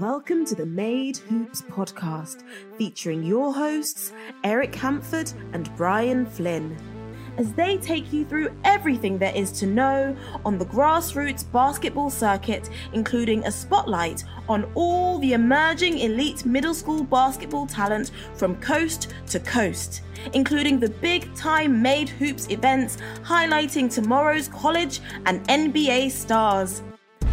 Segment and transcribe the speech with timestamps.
[0.00, 2.42] Welcome to the Made Hoops podcast,
[2.78, 6.74] featuring your hosts, Eric Hampford and Brian Flinn,
[7.36, 12.70] as they take you through everything there is to know on the grassroots basketball circuit,
[12.94, 19.38] including a spotlight on all the emerging elite middle school basketball talent from coast to
[19.40, 20.00] coast,
[20.32, 26.80] including the big time Made Hoops events highlighting tomorrow's college and NBA stars.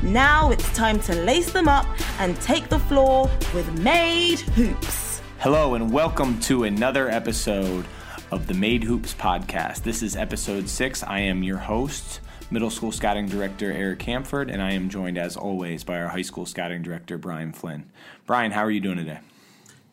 [0.03, 1.87] Now it's time to lace them up
[2.19, 5.23] and take the floor with Made Hoops.
[5.39, 7.83] Hello, and welcome to another episode
[8.31, 9.81] of the Made Hoops podcast.
[9.81, 11.01] This is episode six.
[11.01, 15.35] I am your host, middle school scouting director Eric Hampford, and I am joined as
[15.35, 17.89] always by our high school scouting director Brian Flinn.
[18.27, 19.19] Brian, how are you doing today?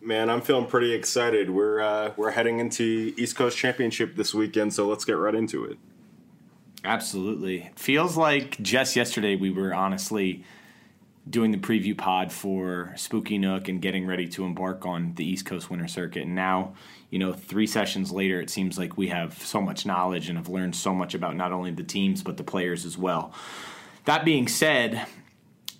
[0.02, 1.48] Man, I'm feeling pretty excited.
[1.48, 5.64] We're uh, we're heading into East Coast Championship this weekend, so let's get right into
[5.64, 5.78] it.
[6.84, 7.70] Absolutely.
[7.77, 10.44] Feels like just yesterday we were honestly
[11.28, 15.46] doing the preview pod for Spooky Nook and getting ready to embark on the East
[15.46, 16.24] Coast Winter Circuit.
[16.24, 16.74] And now,
[17.08, 20.50] you know, three sessions later, it seems like we have so much knowledge and have
[20.50, 23.32] learned so much about not only the teams, but the players as well.
[24.04, 25.06] That being said,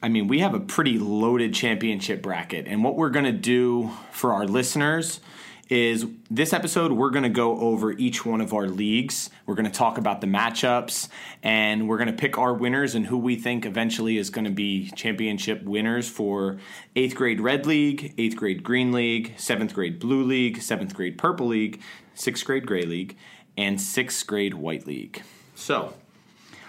[0.03, 2.67] I mean, we have a pretty loaded championship bracket.
[2.67, 5.21] And what we're going to do for our listeners
[5.69, 9.31] is this episode we're going to go over each one of our leagues.
[9.47, 11.09] We're going to talk about the matchups
[11.43, 14.51] and we're going to pick our winners and who we think eventually is going to
[14.51, 16.59] be championship winners for
[16.97, 21.47] 8th grade Red League, 8th grade Green League, 7th grade Blue League, 7th grade Purple
[21.47, 21.81] League,
[22.15, 23.17] 6th grade Gray League,
[23.57, 25.23] and 6th grade White League.
[25.55, 25.95] So,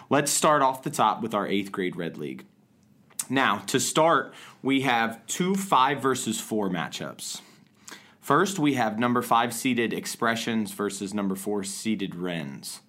[0.10, 2.46] let's start off the top with our 8th grade Red League.
[3.30, 7.42] Now, to start, we have two 5 versus 4 matchups.
[8.26, 12.82] First, we have number five seeded Expressions versus number four seeded Rens.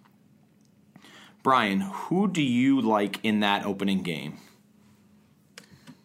[1.43, 4.39] Brian, who do you like in that opening game?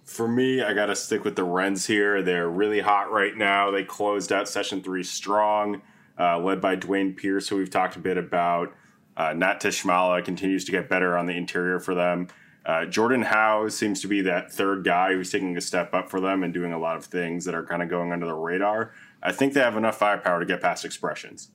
[0.03, 2.21] For me, I got to stick with the Rens here.
[2.21, 3.71] They're really hot right now.
[3.71, 5.81] They closed out session three strong,
[6.19, 8.73] uh, led by Dwayne Pierce, who we've talked a bit about.
[9.15, 12.27] Uh, Nat Tishmala continues to get better on the interior for them.
[12.65, 16.19] Uh, Jordan Howe seems to be that third guy who's taking a step up for
[16.19, 18.93] them and doing a lot of things that are kind of going under the radar.
[19.23, 21.51] I think they have enough firepower to get past expressions.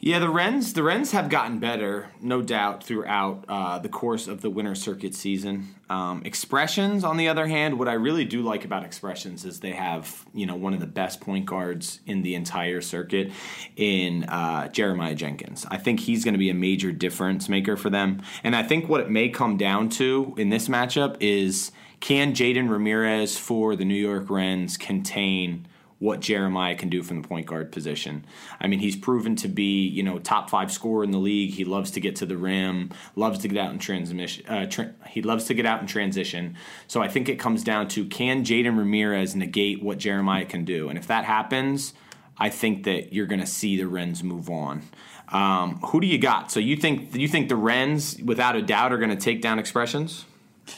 [0.00, 4.42] Yeah, the Rens the Rens have gotten better, no doubt, throughout uh, the course of
[4.42, 5.74] the winter circuit season.
[5.90, 9.72] Um, expressions, on the other hand, what I really do like about Expressions is they
[9.72, 13.32] have you know one of the best point guards in the entire circuit
[13.74, 15.66] in uh, Jeremiah Jenkins.
[15.68, 18.88] I think he's going to be a major difference maker for them, and I think
[18.88, 23.84] what it may come down to in this matchup is can Jaden Ramirez for the
[23.84, 25.66] New York Rens contain
[25.98, 28.24] what Jeremiah can do from the point guard position.
[28.60, 31.54] I mean, he's proven to be, you know, top five scorer in the league.
[31.54, 34.46] He loves to get to the rim, loves to get out in transmission.
[34.46, 36.56] Uh, tra- he loves to get out in transition.
[36.86, 40.88] So I think it comes down to can Jaden Ramirez negate what Jeremiah can do,
[40.88, 41.94] and if that happens,
[42.38, 44.82] I think that you're going to see the Rens move on.
[45.30, 46.50] Um, who do you got?
[46.50, 49.58] So you think you think the Rens, without a doubt, are going to take down
[49.58, 50.24] Expressions?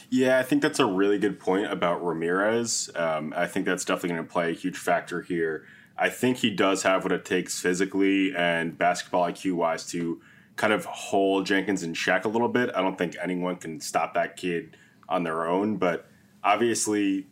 [0.09, 2.89] Yeah, I think that's a really good point about Ramirez.
[2.95, 5.65] Um, I think that's definitely going to play a huge factor here.
[5.97, 10.21] I think he does have what it takes physically and basketball IQ wise to
[10.55, 12.71] kind of hold Jenkins in check a little bit.
[12.75, 16.07] I don't think anyone can stop that kid on their own, but
[16.43, 17.27] obviously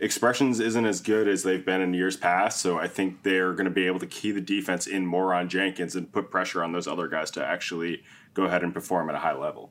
[0.00, 2.60] expressions isn't as good as they've been in years past.
[2.60, 5.48] So I think they're going to be able to key the defense in more on
[5.48, 8.02] Jenkins and put pressure on those other guys to actually
[8.34, 9.70] go ahead and perform at a high level.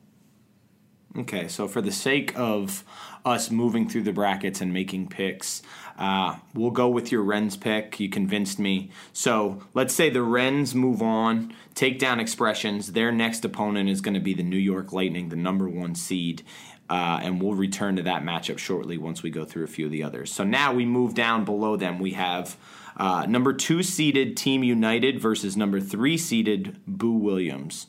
[1.16, 2.82] Okay, so for the sake of
[3.24, 5.62] us moving through the brackets and making picks,
[5.96, 8.00] uh, we'll go with your Rens pick.
[8.00, 8.90] You convinced me.
[9.12, 12.92] So let's say the Rens move on, take down expressions.
[12.92, 16.42] Their next opponent is going to be the New York Lightning, the number one seed.
[16.90, 19.92] Uh, and we'll return to that matchup shortly once we go through a few of
[19.92, 20.32] the others.
[20.32, 22.00] So now we move down below them.
[22.00, 22.56] We have
[22.96, 27.86] uh, number two seeded Team United versus number three seeded Boo Williams.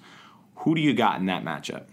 [0.57, 1.86] Who do you got in that matchup?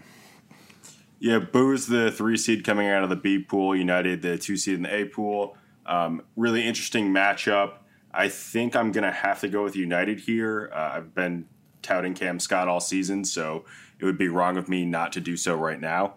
[1.22, 4.74] Yeah, Boo's the three seed coming out of the B pool, United the two seed
[4.74, 5.56] in the A pool.
[5.86, 7.74] Um, really interesting matchup.
[8.12, 10.72] I think I'm going to have to go with United here.
[10.74, 11.46] Uh, I've been
[11.80, 13.64] touting Cam Scott all season, so
[14.00, 16.14] it would be wrong of me not to do so right now.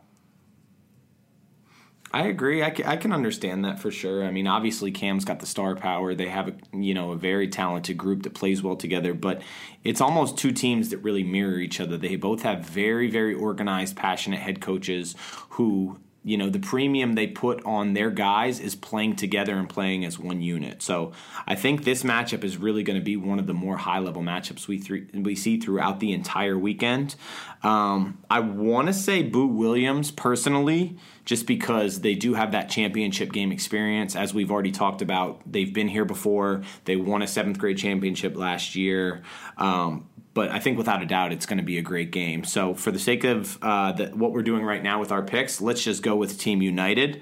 [2.15, 2.63] I agree.
[2.63, 4.23] I can, I can understand that for sure.
[4.23, 6.15] I mean, obviously Cam's got the star power.
[6.15, 9.13] They have a you know a very talented group that plays well together.
[9.13, 9.41] But
[9.83, 11.97] it's almost two teams that really mirror each other.
[11.97, 15.13] They both have very very organized, passionate head coaches
[15.49, 20.05] who you know the premium they put on their guys is playing together and playing
[20.05, 20.81] as one unit.
[20.81, 21.11] So
[21.45, 24.21] I think this matchup is really going to be one of the more high level
[24.21, 27.15] matchups we th- we see throughout the entire weekend.
[27.61, 33.31] Um, I want to say Boo Williams personally, just because they do have that championship
[33.31, 34.15] game experience.
[34.15, 36.61] As we've already talked about, they've been here before.
[36.85, 39.23] They won a seventh grade championship last year.
[39.57, 42.43] Um, but I think without a doubt it's going to be a great game.
[42.43, 45.61] So for the sake of uh, the, what we're doing right now with our picks,
[45.61, 47.21] let's just go with Team United.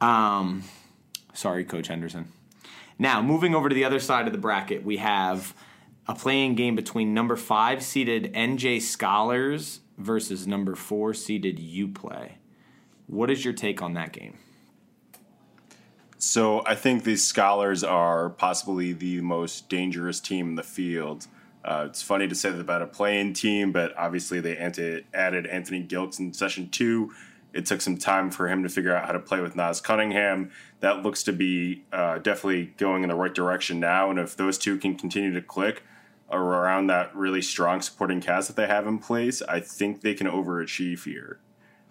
[0.00, 0.62] Um,
[1.34, 2.32] sorry, Coach Henderson.
[2.98, 5.54] Now moving over to the other side of the bracket, we have
[6.06, 12.32] a playing game between number five seeded NJ Scholars versus number four seeded UPlay.
[13.06, 14.38] What is your take on that game?
[16.18, 21.26] So I think these scholars are possibly the most dangerous team in the field.
[21.64, 25.82] Uh, it's funny to say that about a playing team, but obviously they added Anthony
[25.82, 27.12] Gilkes in session two.
[27.52, 30.50] It took some time for him to figure out how to play with Nas Cunningham.
[30.80, 34.08] That looks to be uh, definitely going in the right direction now.
[34.08, 35.82] And if those two can continue to click
[36.30, 40.26] around that really strong supporting cast that they have in place, I think they can
[40.26, 41.40] overachieve here.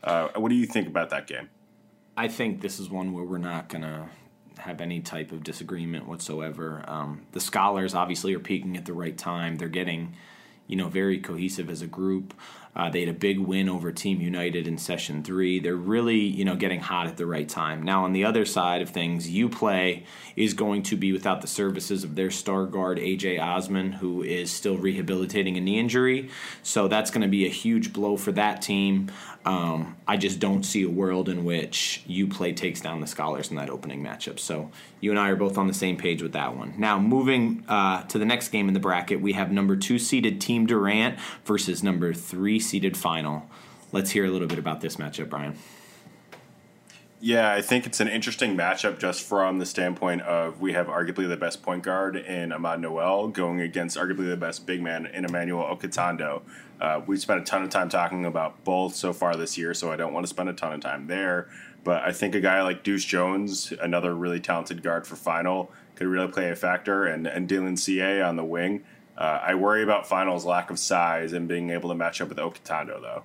[0.04, 1.50] Uh, what do you think about that game?
[2.18, 4.10] I think this is one where we're not going to
[4.58, 6.84] have any type of disagreement whatsoever.
[6.88, 9.56] Um, the scholars obviously are peaking at the right time.
[9.56, 10.16] They're getting,
[10.68, 12.34] you know, very cohesive as a group.
[12.74, 15.60] Uh, they had a big win over Team United in session three.
[15.60, 17.84] They're really, you know, getting hot at the right time.
[17.84, 20.06] Now, on the other side of things, UPlay
[20.38, 24.52] is going to be without the services of their star guard AJ Osman, who is
[24.52, 26.30] still rehabilitating a knee injury.
[26.64, 29.12] So that's going to be a huge blow for that team.
[29.44, 33.56] Um, I just don't see a world in which UPlay takes down the Scholars in
[33.56, 34.40] that opening matchup.
[34.40, 36.76] So you and I are both on the same page with that one.
[36.78, 40.40] Now, moving uh, to the next game in the bracket, we have number two seeded
[40.40, 43.50] Team Durant versus number three seeded Final.
[43.92, 45.58] Let's hear a little bit about this matchup, Brian.
[47.24, 51.28] Yeah, I think it's an interesting matchup just from the standpoint of we have arguably
[51.28, 55.24] the best point guard in Ahmad Noel going against arguably the best big man in
[55.24, 56.42] Emmanuel Okutando.
[56.82, 59.92] Uh, we've spent a ton of time talking about both so far this year, so
[59.92, 61.48] I don't want to spend a ton of time there.
[61.84, 66.08] But I think a guy like Deuce Jones, another really talented guard for final, could
[66.08, 68.84] really play a factor, and, and Dylan CA on the wing.
[69.16, 72.40] Uh, I worry about finals lack of size and being able to match up with
[72.40, 73.24] Okutando, though.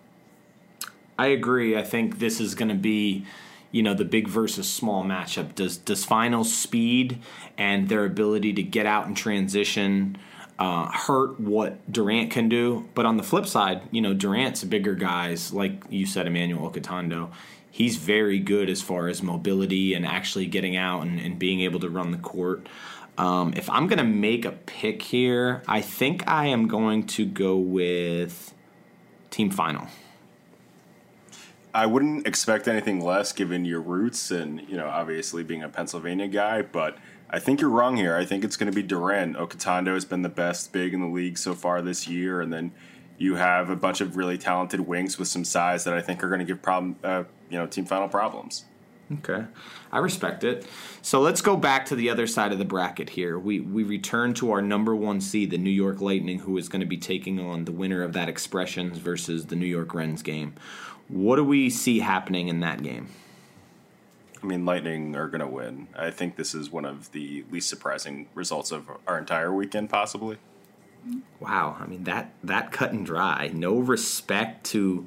[1.18, 1.78] I agree.
[1.78, 3.24] I think this is going to be
[3.72, 5.54] you know the big versus small matchup.
[5.54, 7.18] Does does finals speed
[7.56, 10.18] and their ability to get out and transition
[10.58, 12.88] uh, hurt what Durant can do?
[12.94, 17.30] But on the flip side, you know Durant's bigger guys, like you said, Emmanuel Okutando.
[17.70, 21.80] He's very good as far as mobility and actually getting out and, and being able
[21.80, 22.66] to run the court.
[23.18, 27.26] Um, if I'm going to make a pick here, I think I am going to
[27.26, 28.54] go with
[29.30, 29.88] team final.
[31.74, 36.28] I wouldn't expect anything less given your roots and, you know, obviously being a Pennsylvania
[36.28, 36.96] guy, but
[37.28, 38.16] I think you're wrong here.
[38.16, 39.36] I think it's going to be Durant.
[39.36, 42.72] Okutando has been the best big in the league so far this year, and then
[43.18, 46.28] you have a bunch of really talented wings with some size that I think are
[46.28, 48.64] going to give problem, uh, you know, team final problems.
[49.20, 49.44] Okay,
[49.92, 50.66] I respect it.
[51.00, 53.38] So let's go back to the other side of the bracket here.
[53.38, 56.80] We we return to our number one seed, the New York Lightning, who is going
[56.80, 60.54] to be taking on the winner of that Expressions versus the New York Rens game.
[61.08, 63.08] What do we see happening in that game?
[64.42, 65.88] I mean, Lightning are going to win.
[65.96, 70.38] I think this is one of the least surprising results of our entire weekend, possibly.
[71.38, 73.50] Wow, I mean that that cut and dry.
[73.54, 75.06] No respect to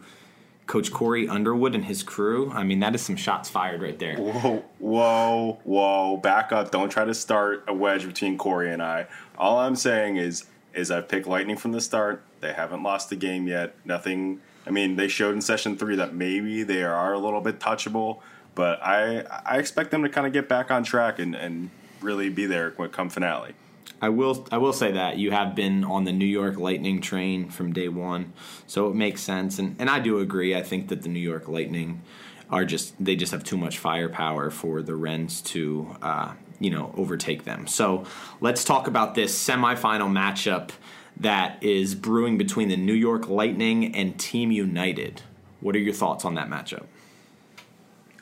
[0.65, 2.51] Coach Corey Underwood and his crew.
[2.51, 4.15] I mean, that is some shots fired right there.
[4.15, 6.17] Whoa, whoa, whoa!
[6.17, 6.71] Back up!
[6.71, 9.07] Don't try to start a wedge between Corey and I.
[9.38, 12.24] All I'm saying is, is I picked Lightning from the start.
[12.39, 13.75] They haven't lost the game yet.
[13.83, 17.59] Nothing I mean, they showed in session three that maybe they are a little bit
[17.59, 18.19] touchable,
[18.59, 21.69] but I I expect them to kind of get back on track and, and
[22.01, 23.53] really be there come finale.
[24.01, 27.49] I will I will say that you have been on the New York Lightning train
[27.49, 28.33] from day one,
[28.67, 30.53] so it makes sense, and and I do agree.
[30.57, 32.01] I think that the New York Lightning
[32.49, 36.93] are just they just have too much firepower for the Rens to uh, you know
[36.97, 37.65] overtake them.
[37.65, 38.03] So
[38.41, 40.71] let's talk about this semifinal matchup
[41.15, 45.21] that is brewing between the New York Lightning and Team United.
[45.61, 46.83] What are your thoughts on that matchup?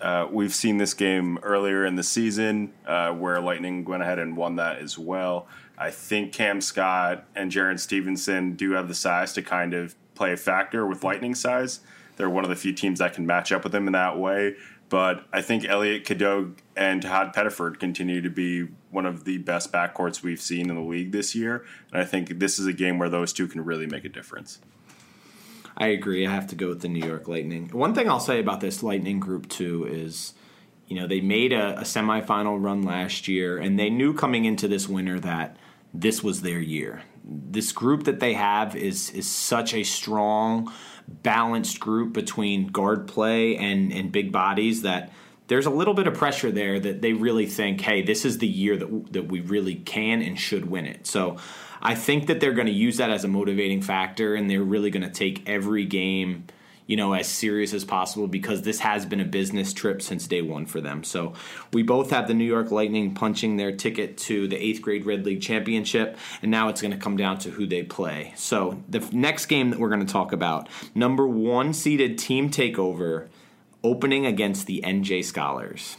[0.02, 4.38] Uh, we've seen this game earlier in the season uh, where Lightning went ahead and
[4.38, 5.48] won that as well.
[5.78, 10.34] I think Cam Scott and Jared Stevenson do have the size to kind of play
[10.34, 11.82] a factor with Lightning size.
[12.16, 14.56] They're one of the few teams that can match up with them in that way.
[14.90, 19.72] But I think Elliot Cadeau and Tahaad Pettiford continue to be one of the best
[19.72, 21.66] backcourts we've seen in the league this year.
[21.92, 24.60] And I think this is a game where those two can really make a difference.
[25.78, 26.26] I agree.
[26.26, 27.70] I have to go with the New York Lightning.
[27.70, 30.34] One thing I'll say about this Lightning group too is,
[30.88, 34.68] you know, they made a, a semifinal run last year, and they knew coming into
[34.68, 35.58] this winter that
[35.94, 37.04] this was their year.
[37.24, 40.74] This group that they have is is such a strong,
[41.08, 45.12] balanced group between guard play and and big bodies that
[45.48, 48.48] there's a little bit of pressure there that they really think, hey, this is the
[48.48, 51.06] year that that we really can and should win it.
[51.06, 51.38] So
[51.82, 54.90] I think that they're going to use that as a motivating factor, and they're really
[54.90, 56.46] going to take every game,
[56.86, 60.42] you know, as serious as possible because this has been a business trip since day
[60.42, 61.04] one for them.
[61.04, 61.34] So
[61.74, 65.26] we both have the New York Lightning punching their ticket to the eighth grade Red
[65.26, 68.34] League Championship, and now it's going to come down to who they play.
[68.36, 73.28] So the next game that we're going to talk about, number one seeded team takeover,
[73.84, 75.98] opening against the NJ Scholars.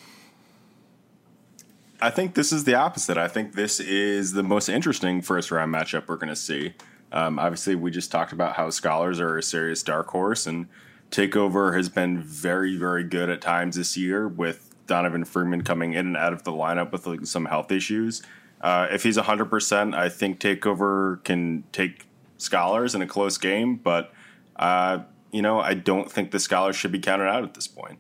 [2.01, 3.19] I think this is the opposite.
[3.19, 6.75] I think this is the most interesting first round matchup we're going to see.
[7.11, 10.69] Um, obviously, we just talked about how Scholars are a serious dark horse, and
[11.11, 16.07] Takeover has been very, very good at times this year with Donovan Freeman coming in
[16.07, 18.23] and out of the lineup with like, some health issues.
[18.61, 24.13] Uh, if he's 100%, I think Takeover can take Scholars in a close game, but,
[24.57, 25.01] uh,
[25.33, 27.99] you know, I don't think the Scholars should be counted out at this point.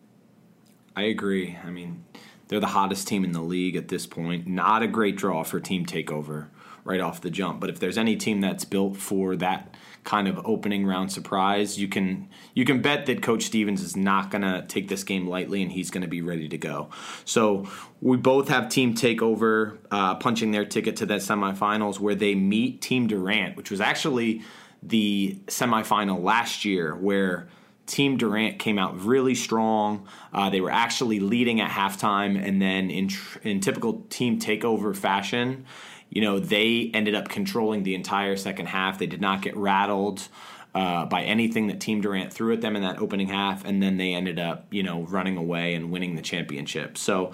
[0.94, 1.56] I agree.
[1.64, 2.04] I mean,
[2.48, 4.46] they're the hottest team in the league at this point.
[4.46, 6.48] Not a great draw for team takeover
[6.88, 7.60] right off the jump.
[7.60, 9.74] But if there's any team that's built for that
[10.04, 14.30] kind of opening round surprise, you can you can bet that Coach Stevens is not
[14.30, 16.88] going to take this game lightly, and he's going to be ready to go.
[17.26, 17.68] So
[18.00, 22.80] we both have Team Takeover uh, punching their ticket to that semifinals, where they meet
[22.80, 24.42] Team Durant, which was actually
[24.82, 27.48] the semifinal last year, where
[27.88, 30.06] Team Durant came out really strong.
[30.32, 34.94] Uh, they were actually leading at halftime, and then in tr- in typical team takeover
[34.94, 35.64] fashion,
[36.10, 38.98] you know they ended up controlling the entire second half.
[38.98, 40.28] They did not get rattled.
[40.74, 43.96] Uh, by anything that Team Durant threw at them in that opening half, and then
[43.96, 46.98] they ended up, you know, running away and winning the championship.
[46.98, 47.32] So,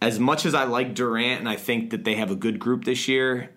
[0.00, 2.84] as much as I like Durant and I think that they have a good group
[2.84, 3.50] this year,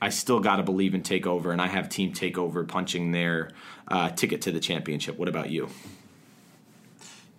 [0.00, 3.50] I still got to believe in Takeover, and I have Team Takeover punching their
[3.88, 5.18] uh, ticket to the championship.
[5.18, 5.68] What about you?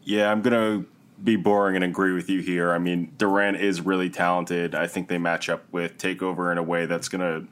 [0.03, 0.85] Yeah, I'm gonna
[1.23, 2.71] be boring and agree with you here.
[2.71, 4.75] I mean, Durant is really talented.
[4.75, 7.47] I think they match up with Takeover in a way that's gonna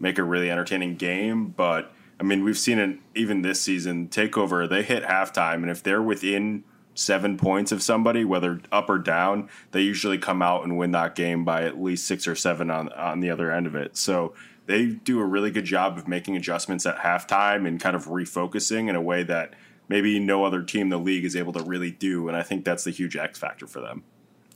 [0.00, 1.48] make a really entertaining game.
[1.48, 4.08] But I mean, we've seen it even this season.
[4.08, 6.64] Takeover, they hit halftime, and if they're within
[6.94, 11.14] seven points of somebody, whether up or down, they usually come out and win that
[11.14, 13.96] game by at least six or seven on on the other end of it.
[13.96, 14.34] So
[14.68, 18.88] they do a really good job of making adjustments at halftime and kind of refocusing
[18.88, 19.54] in a way that
[19.88, 22.28] maybe no other team in the league is able to really do.
[22.28, 24.04] And I think that's the huge X factor for them.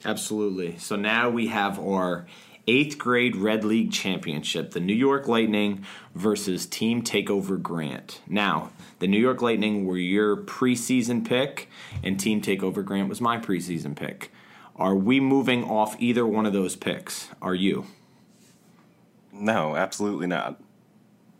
[0.05, 0.77] Absolutely.
[0.79, 2.27] So now we have our
[2.67, 8.21] eighth grade Red League Championship, the New York Lightning versus Team Takeover Grant.
[8.29, 11.71] Now, the New York Lightning were your preseason pick,
[12.03, 14.31] and Team Takeover Grant was my preseason pick.
[14.77, 17.29] Are we moving off either one of those picks?
[17.41, 17.87] Are you?
[19.33, 20.61] No, absolutely not.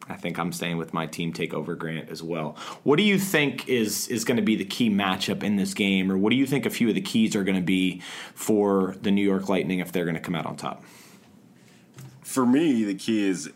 [0.09, 2.57] I think I'm staying with my team takeover Grant as well.
[2.83, 6.11] What do you think is is going to be the key matchup in this game,
[6.11, 8.03] or what do you think a few of the keys are going to be
[8.35, 10.83] for the New York Lightning if they're going to come out on top?
[12.23, 13.51] For me, the key is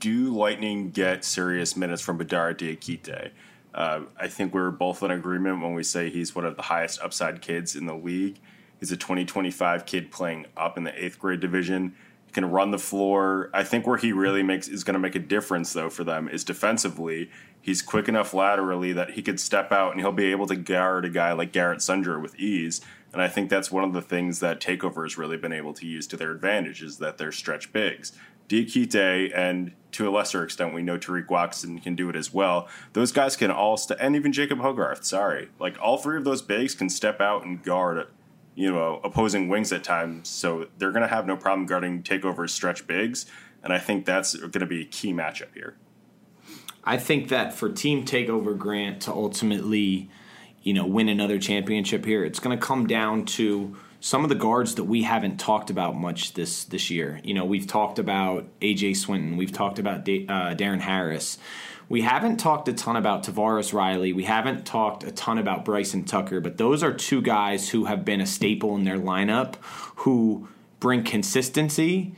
[0.00, 3.30] do Lightning get serious minutes from Badara Diakite?
[3.74, 7.00] Uh, I think we're both in agreement when we say he's one of the highest
[7.00, 8.38] upside kids in the league.
[8.80, 11.94] He's a 2025 kid playing up in the eighth grade division
[12.32, 13.50] can run the floor.
[13.52, 16.28] I think where he really makes is going to make a difference though for them
[16.28, 17.30] is defensively.
[17.60, 21.04] He's quick enough laterally that he could step out and he'll be able to guard
[21.04, 22.80] a guy like Garrett Sundra with ease.
[23.12, 25.86] And I think that's one of the things that Takeover has really been able to
[25.86, 28.12] use to their advantage is that they're stretch bigs.
[28.48, 32.68] Diakite and to a lesser extent, we know Tariq Watson can do it as well.
[32.92, 35.50] Those guys can all, st- and even Jacob Hogarth, sorry.
[35.58, 38.06] Like all three of those bigs can step out and guard
[38.58, 42.50] you know opposing wings at times, so they're going to have no problem guarding takeovers
[42.50, 43.24] stretch bigs,
[43.62, 45.76] and I think that's going to be a key matchup here.
[46.82, 50.10] I think that for Team Takeover Grant to ultimately,
[50.62, 54.34] you know, win another championship here, it's going to come down to some of the
[54.34, 57.20] guards that we haven't talked about much this this year.
[57.22, 61.38] You know, we've talked about AJ Swinton, we've talked about uh, Darren Harris,
[61.88, 64.12] we haven't talked a ton about Tavares Riley.
[64.12, 68.04] We haven't talked a ton about Bryson Tucker, but those are two guys who have
[68.04, 69.56] been a staple in their lineup
[69.96, 70.48] who
[70.80, 72.14] bring consistency,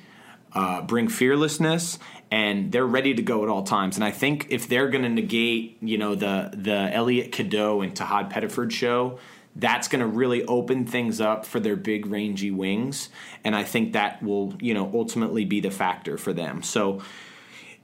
[0.52, 1.98] uh, bring fearlessness,
[2.32, 3.96] and they're ready to go at all times.
[3.96, 7.94] And I think if they're going to negate, you know, the the Elliot Cadeau and
[7.94, 9.18] Tahaad Pettiford show,
[9.56, 13.08] that's going to really open things up for their big rangy wings
[13.42, 17.02] and i think that will you know ultimately be the factor for them so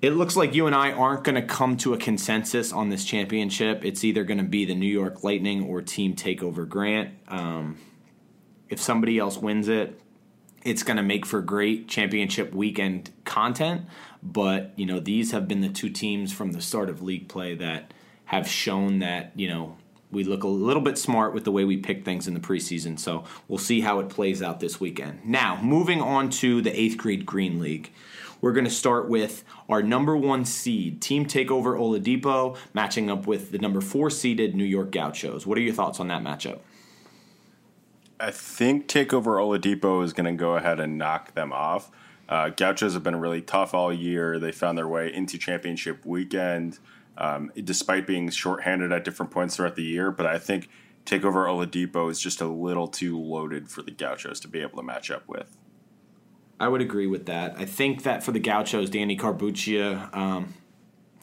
[0.02, 3.04] it looks like you and i aren't going to come to a consensus on this
[3.04, 7.78] championship it's either going to be the new york lightning or team takeover grant um,
[8.68, 10.00] if somebody else wins it
[10.64, 13.82] it's going to make for great championship weekend content
[14.22, 17.54] but you know these have been the two teams from the start of league play
[17.54, 17.92] that
[18.26, 19.76] have shown that you know
[20.10, 22.98] we look a little bit smart with the way we pick things in the preseason.
[22.98, 25.24] So we'll see how it plays out this weekend.
[25.24, 27.92] Now, moving on to the eighth grade Green League.
[28.46, 33.50] We're going to start with our number one seed, Team Takeover Oladipo, matching up with
[33.50, 35.44] the number four seeded New York Gauchos.
[35.44, 36.60] What are your thoughts on that matchup?
[38.20, 41.90] I think Takeover Oladipo is going to go ahead and knock them off.
[42.28, 44.38] Uh, Gauchos have been really tough all year.
[44.38, 46.78] They found their way into championship weekend
[47.18, 50.12] um, despite being shorthanded at different points throughout the year.
[50.12, 50.68] But I think
[51.04, 54.84] Takeover Oladipo is just a little too loaded for the Gauchos to be able to
[54.84, 55.56] match up with.
[56.58, 57.54] I would agree with that.
[57.58, 60.54] I think that for the Gauchos, Danny Carbuccia, um,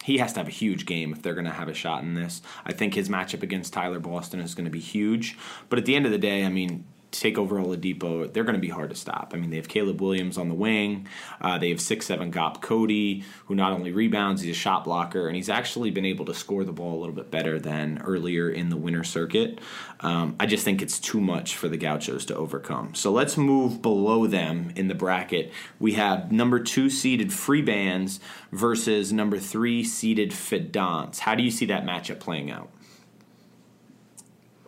[0.03, 2.13] he has to have a huge game if they're going to have a shot in
[2.13, 2.41] this.
[2.65, 5.37] I think his matchup against Tyler Boston is going to be huge.
[5.69, 8.61] But at the end of the day, I mean, take over Oladipo, they're going to
[8.61, 9.31] be hard to stop.
[9.33, 11.07] I mean, they have Caleb Williams on the wing.
[11.39, 15.27] Uh, they have six seven Gop Cody, who not only rebounds, he's a shot blocker,
[15.27, 18.49] and he's actually been able to score the ball a little bit better than earlier
[18.49, 19.59] in the winter circuit.
[19.99, 22.95] Um, I just think it's too much for the Gauchos to overcome.
[22.95, 25.51] So let's move below them in the bracket.
[25.79, 28.19] We have number two seeded Free Bands
[28.51, 31.19] versus number three seeded Fidance.
[31.19, 32.69] How do you see that matchup playing out?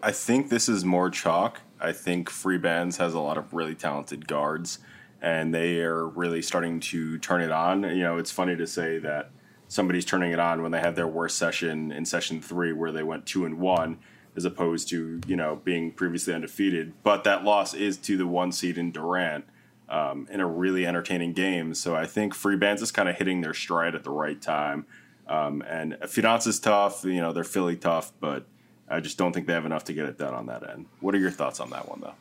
[0.02, 3.76] I think this is more chalk I think Free Bands has a lot of really
[3.76, 4.80] talented guards,
[5.22, 7.84] and they are really starting to turn it on.
[7.84, 9.32] You know, it's funny to say that
[9.68, 13.04] somebody's turning it on when they had their worst session in session three, where they
[13.04, 14.00] went two and one,
[14.36, 16.94] as opposed to you know being previously undefeated.
[17.04, 19.46] But that loss is to the one seed in Durant.
[19.88, 21.76] Um, in a really entertaining game.
[21.76, 24.88] So I think Free Bands is kind of hitting their stride at the right time.
[25.28, 28.48] Um, and Fidance is tough, you know, they're Philly tough, but
[28.90, 30.86] I just don't think they have enough to get it done on that end.
[31.00, 32.14] What are your thoughts on that one, though?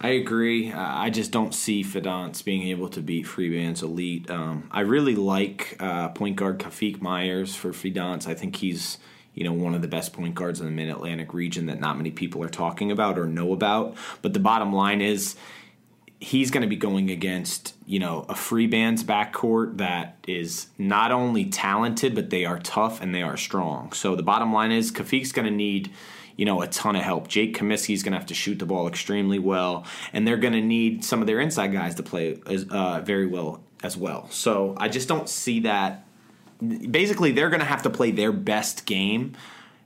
[0.00, 0.72] I agree.
[0.72, 4.30] I just don't see Fidance being able to beat Freebands Elite.
[4.30, 8.26] Um, I really like uh, point guard Kafik Myers for Fidance.
[8.26, 8.98] I think he's
[9.32, 11.96] you know one of the best point guards in the Mid Atlantic region that not
[11.96, 13.96] many people are talking about or know about.
[14.20, 15.34] But the bottom line is
[16.18, 21.12] he's going to be going against you know a free bands backcourt that is not
[21.12, 23.92] only talented but they are tough and they are strong.
[23.92, 25.92] So the bottom line is Kafik's going to need
[26.36, 27.28] you know a ton of help.
[27.28, 30.60] Jake Comiskey's going to have to shoot the ball extremely well, and they're going to
[30.60, 32.38] need some of their inside guys to play
[32.70, 34.28] uh, very well as well.
[34.30, 36.04] So I just don't see that.
[36.90, 39.34] Basically, they're going to have to play their best game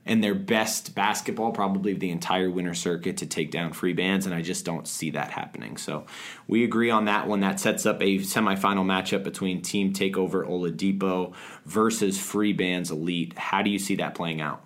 [0.05, 4.33] and their best basketball, probably the entire winter circuit, to take down free bands, and
[4.33, 5.77] I just don't see that happening.
[5.77, 6.05] So
[6.47, 7.41] we agree on that one.
[7.41, 11.33] That sets up a semifinal matchup between Team Takeover Oladipo
[11.65, 13.37] versus Free Bands Elite.
[13.37, 14.65] How do you see that playing out?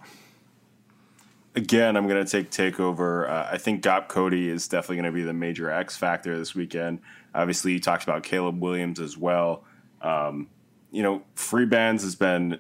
[1.54, 3.30] Again, I'm going to take Takeover.
[3.30, 6.54] Uh, I think Gop Cody is definitely going to be the major X factor this
[6.56, 7.00] weekend.
[7.34, 9.64] Obviously, you talked about Caleb Williams as well.
[10.02, 10.50] Um,
[10.92, 12.60] you know, Free Bands has been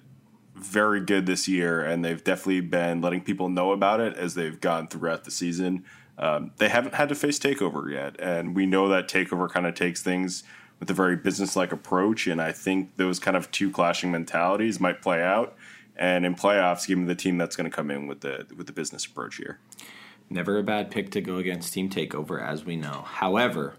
[0.56, 4.60] very good this year, and they've definitely been letting people know about it as they've
[4.60, 5.84] gone throughout the season.
[6.18, 9.76] Um, they haven't had to face Takeover yet, and we know that Takeover kind of
[9.76, 10.44] takes things
[10.80, 15.02] with a very business-like approach, and I think those kind of two clashing mentalities might
[15.02, 15.56] play out.
[15.98, 18.68] And in playoffs, give me the team that's going to come in with the with
[18.68, 19.60] the business approach here.
[20.30, 23.04] Never a bad pick to go against Team Takeover, as we know.
[23.06, 23.76] However,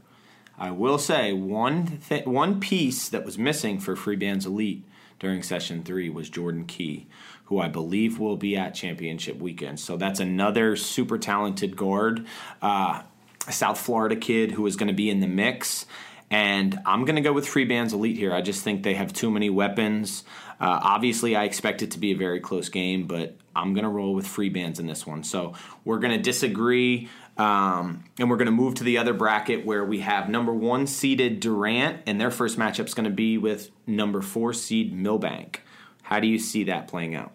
[0.58, 4.82] I will say one th- one piece that was missing for Free Bands Elite
[5.18, 7.06] during session three was Jordan Key,
[7.44, 9.80] who I believe will be at championship weekend.
[9.80, 12.26] So that's another super talented guard,
[12.60, 13.02] uh,
[13.48, 15.86] South Florida kid who is going to be in the mix.
[16.28, 18.34] And I'm going to go with Free Bands Elite here.
[18.34, 20.24] I just think they have too many weapons.
[20.58, 23.90] Uh, obviously, I expect it to be a very close game, but I'm going to
[23.90, 25.22] roll with Free Bands in this one.
[25.22, 27.08] So we're going to disagree.
[27.36, 30.86] Um, and we're going to move to the other bracket where we have number one
[30.86, 35.62] seeded Durant, and their first matchup is going to be with number four seed Milbank.
[36.02, 37.32] How do you see that playing out?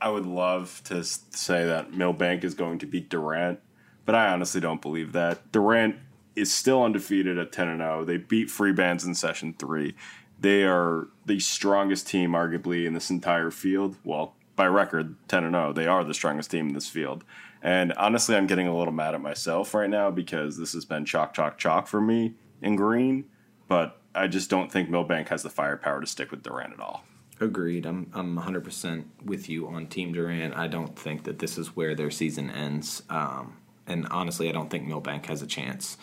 [0.00, 3.60] I would love to say that Milbank is going to beat Durant,
[4.04, 5.50] but I honestly don't believe that.
[5.50, 5.96] Durant
[6.36, 8.04] is still undefeated at 10 and 0.
[8.04, 9.94] They beat Free Bands in session 3.
[10.40, 13.96] They are the strongest team arguably in this entire field.
[14.04, 15.72] Well, by record 10 and 0.
[15.72, 17.24] They are the strongest team in this field.
[17.62, 21.04] And honestly, I'm getting a little mad at myself right now because this has been
[21.04, 23.24] chalk, chalk, chalk for me in green.
[23.66, 27.04] But I just don't think Milbank has the firepower to stick with Durant at all.
[27.40, 27.86] Agreed.
[27.86, 30.56] I'm I'm 100% with you on Team Durant.
[30.56, 33.02] I don't think that this is where their season ends.
[33.08, 35.96] Um, and honestly, I don't think Milbank has a chance.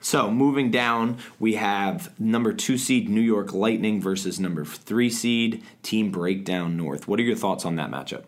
[0.00, 5.62] So moving down, we have number two seed New York Lightning versus number three seed
[5.82, 7.06] Team Breakdown North.
[7.06, 8.24] What are your thoughts on that matchup?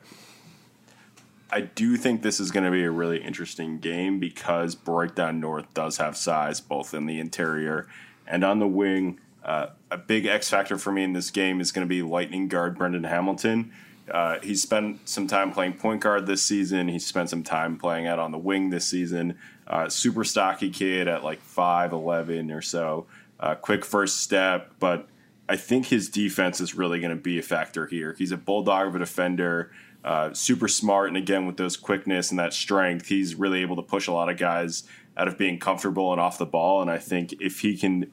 [1.53, 5.73] I do think this is going to be a really interesting game because Breakdown North
[5.75, 7.87] does have size both in the interior
[8.27, 9.21] and on the wing.
[9.45, 12.49] Uh, a big X factor for me in this game is going to be Lightning
[12.49, 13.71] guard Brendan Hamilton.
[14.11, 16.89] Uh, he's spent some time playing point guard this season.
[16.89, 19.39] He spent some time playing out on the wing this season.
[19.67, 23.07] Uh, super stocky kid at like 5'11 or so.
[23.39, 25.07] Uh, quick first step, but
[25.49, 28.15] I think his defense is really going to be a factor here.
[28.17, 29.71] He's a bulldog of a defender,
[30.05, 33.83] uh, super smart, and again, with those quickness and that strength, he's really able to
[33.83, 34.85] push a lot of guys
[35.17, 36.81] out of being comfortable and off the ball.
[36.83, 38.11] And I think if he can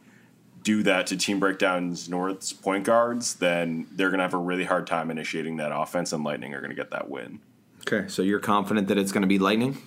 [0.61, 4.65] do that to Team Breakdowns North's point guards, then they're going to have a really
[4.65, 7.39] hard time initiating that offense, and Lightning are going to get that win.
[7.87, 9.77] Okay, so you're confident that it's going to be Lightning?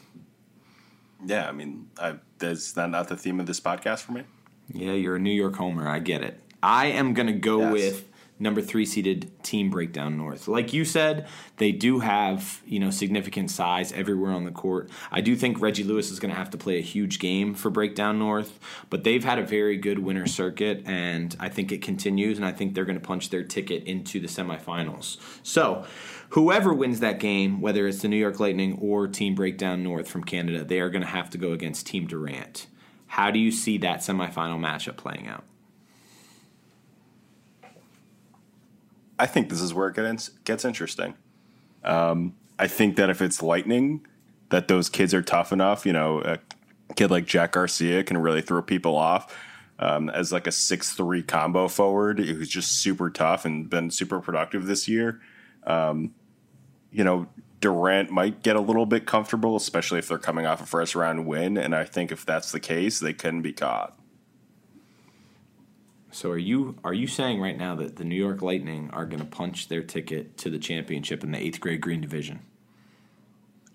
[1.25, 4.25] Yeah, I mean, I, is that not the theme of this podcast for me?
[4.73, 5.89] Yeah, you're a New York homer.
[5.89, 6.41] I get it.
[6.63, 7.73] I am going to go Yes.
[7.73, 8.09] with
[8.43, 10.49] number three seeded Team Breakdown North.
[10.49, 11.29] Like you said,
[11.59, 14.91] they do have you know significant size everywhere on the court.
[15.11, 17.71] I do think Reggie Lewis is going to have to play a huge game for
[17.71, 18.59] Breakdown North,
[18.91, 22.37] but they've had a very good winter circuit, and I think it continues.
[22.37, 25.19] And I think they're going to punch their ticket into the semifinals.
[25.43, 25.87] So.
[26.31, 30.25] Whoever wins that game, whether it's the New York Lightning or Team Breakdown North from
[30.25, 32.69] Canada, they are going to have to go against Team Durant.
[33.07, 35.45] How do you see that semifinal matchup playing out?
[39.19, 41.15] I think this is where it gets, gets interesting.
[41.85, 44.07] Um, I think that if it's Lightning,
[44.51, 45.85] that those kids are tough enough.
[45.85, 46.39] You know, a
[46.95, 49.37] kid like Jack Garcia can really throw people off
[49.79, 54.21] um, as like a six three combo forward who's just super tough and been super
[54.21, 55.21] productive this year.
[55.65, 56.15] Um,
[56.93, 57.27] you know,
[57.61, 61.27] Durant might get a little bit comfortable, especially if they're coming off a first round
[61.27, 61.57] win.
[61.57, 63.99] And I think if that's the case, they can be caught.
[66.13, 69.21] So are you are you saying right now that the New York Lightning are going
[69.21, 72.41] to punch their ticket to the championship in the eighth grade Green Division?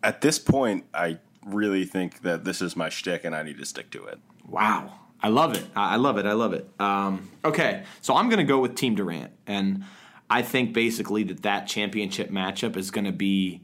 [0.03, 3.65] At this point, I really think that this is my shtick, and I need to
[3.65, 4.19] stick to it.
[4.47, 5.65] Wow, I love it.
[5.75, 6.25] I love it.
[6.27, 6.69] I love it.
[6.79, 9.83] Um, okay, so I'm going to go with Team Durant, and
[10.29, 13.61] I think basically that that championship matchup is going to be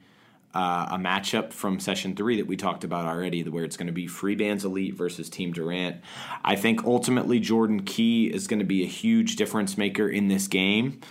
[0.54, 3.94] uh, a matchup from session three that we talked about already, where it's going to
[3.94, 5.98] be Free Bands Elite versus Team Durant.
[6.44, 10.48] I think ultimately Jordan Key is going to be a huge difference maker in this
[10.48, 11.02] game.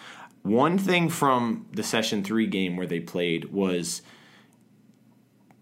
[0.42, 4.02] One thing from the session three game where they played was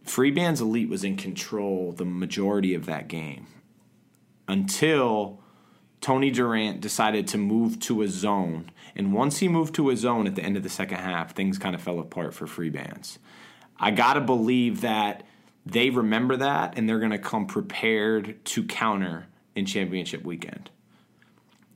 [0.05, 3.47] Free Bands Elite was in control the majority of that game
[4.49, 5.41] until
[6.01, 8.71] Tony Durant decided to move to a zone.
[8.97, 11.59] And once he moved to a zone at the end of the second half, things
[11.59, 13.19] kind of fell apart for free bands.
[13.81, 15.25] I got to believe that
[15.67, 20.71] they remember that and they're going to come prepared to counter in championship weekend.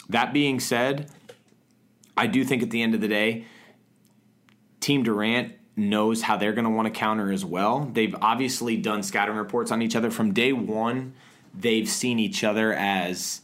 [0.08, 1.10] That being said,
[2.16, 3.46] I do think at the end of the day,
[4.80, 7.90] Team Durant knows how they're going to want to counter as well.
[7.92, 11.14] They've obviously done scouting reports on each other from day one.
[11.52, 13.40] They've seen each other as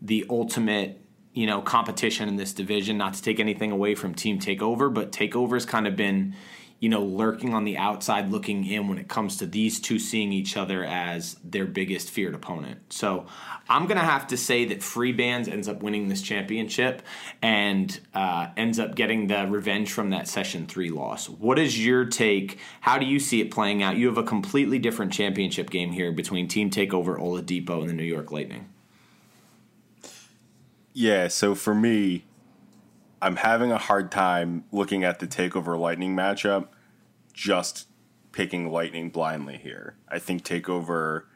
[0.00, 1.00] the ultimate,
[1.32, 2.98] you know, competition in this division.
[2.98, 6.34] Not to take anything away from Team Takeover, but Takeover's kind of been,
[6.82, 10.32] you know, lurking on the outside, looking in when it comes to these two seeing
[10.32, 12.92] each other as their biggest feared opponent.
[12.92, 13.26] So
[13.68, 17.02] I'm gonna have to say that Free Bands ends up winning this championship
[17.40, 21.28] and uh, ends up getting the revenge from that Session Three loss.
[21.28, 22.58] What is your take?
[22.80, 23.96] How do you see it playing out?
[23.96, 28.02] You have a completely different championship game here between Team Takeover Oladipo and the New
[28.02, 28.68] York Lightning.
[30.92, 32.24] Yeah, so for me,
[33.22, 36.66] I'm having a hard time looking at the Takeover Lightning matchup,
[37.32, 37.86] just
[38.32, 39.94] picking Lightning blindly here.
[40.08, 41.26] I think Takeover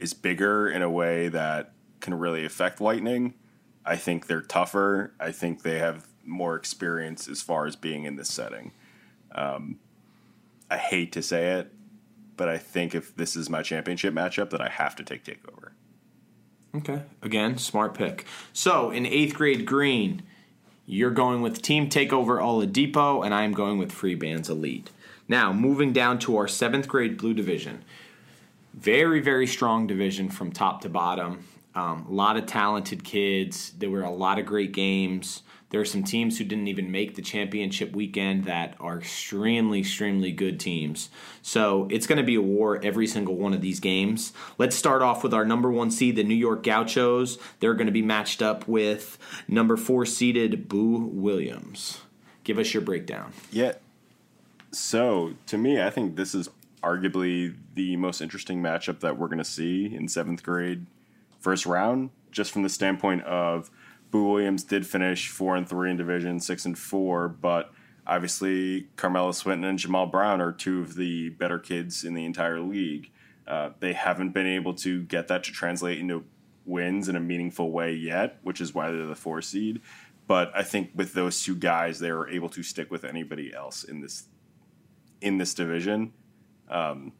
[0.00, 3.34] is bigger in a way that can really affect Lightning.
[3.86, 5.14] I think they're tougher.
[5.20, 8.72] I think they have more experience as far as being in this setting.
[9.30, 9.78] Um,
[10.68, 11.72] I hate to say it,
[12.36, 15.70] but I think if this is my championship matchup, that I have to take Takeover.
[16.74, 17.02] Okay.
[17.22, 18.24] Again, smart pick.
[18.52, 20.24] So in eighth grade green,
[20.90, 24.90] you're going with Team Takeover Oladipo, and I'm going with Free Bands Elite.
[25.28, 27.84] Now, moving down to our seventh grade blue division.
[28.72, 31.44] Very, very strong division from top to bottom.
[31.74, 33.72] Um, a lot of talented kids.
[33.78, 35.42] There were a lot of great games.
[35.70, 40.32] There are some teams who didn't even make the championship weekend that are extremely, extremely
[40.32, 41.10] good teams.
[41.42, 44.32] So it's going to be a war every single one of these games.
[44.56, 47.38] Let's start off with our number one seed, the New York Gauchos.
[47.60, 52.00] They're going to be matched up with number four seeded Boo Williams.
[52.44, 53.32] Give us your breakdown.
[53.50, 53.74] Yeah.
[54.72, 56.48] So to me, I think this is
[56.82, 60.86] arguably the most interesting matchup that we're going to see in seventh grade
[61.40, 63.70] first round, just from the standpoint of
[64.10, 67.72] Boo Williams did finish four and three in division, six and four, but
[68.06, 72.60] obviously Carmelo Swinton and Jamal Brown are two of the better kids in the entire
[72.60, 73.10] league.
[73.46, 76.24] Uh, they haven't been able to get that to translate into
[76.64, 79.80] wins in a meaningful way yet, which is why they're the four seed.
[80.26, 83.84] But I think with those two guys, they were able to stick with anybody else
[83.84, 84.26] in this
[85.20, 86.12] in this division.
[86.68, 87.12] Um,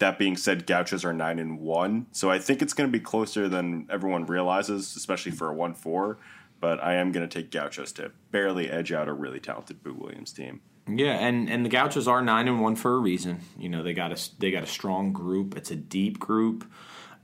[0.00, 3.02] that being said, Gauchos are nine and one, so I think it's going to be
[3.02, 6.18] closer than everyone realizes, especially for a one four.
[6.58, 9.94] But I am going to take Gauchos to barely edge out a really talented Boo
[9.94, 10.60] Williams team.
[10.88, 13.40] Yeah, and and the Gauchos are nine and one for a reason.
[13.58, 15.56] You know, they got a they got a strong group.
[15.56, 16.70] It's a deep group.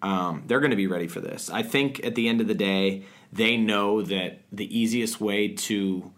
[0.03, 1.51] Um, they're going to be ready for this.
[1.51, 6.13] I think at the end of the day, they know that the easiest way to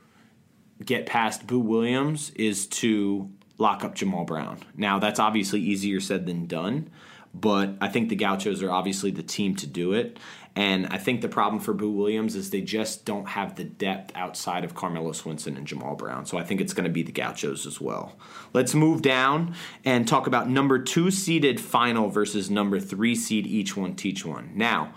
[0.84, 4.60] get past Boo Williams is to lock up Jamal Brown.
[4.76, 6.90] Now, that's obviously easier said than done,
[7.34, 10.18] but I think the Gauchos are obviously the team to do it.
[10.56, 14.10] And I think the problem for Boo Williams is they just don't have the depth
[14.16, 16.26] outside of Carmelo Swinson and Jamal Brown.
[16.26, 18.18] So I think it's going to be the Gauchos as well.
[18.52, 23.76] Let's move down and talk about number two seeded final versus number three seed each
[23.76, 24.50] one teach one.
[24.54, 24.94] Now,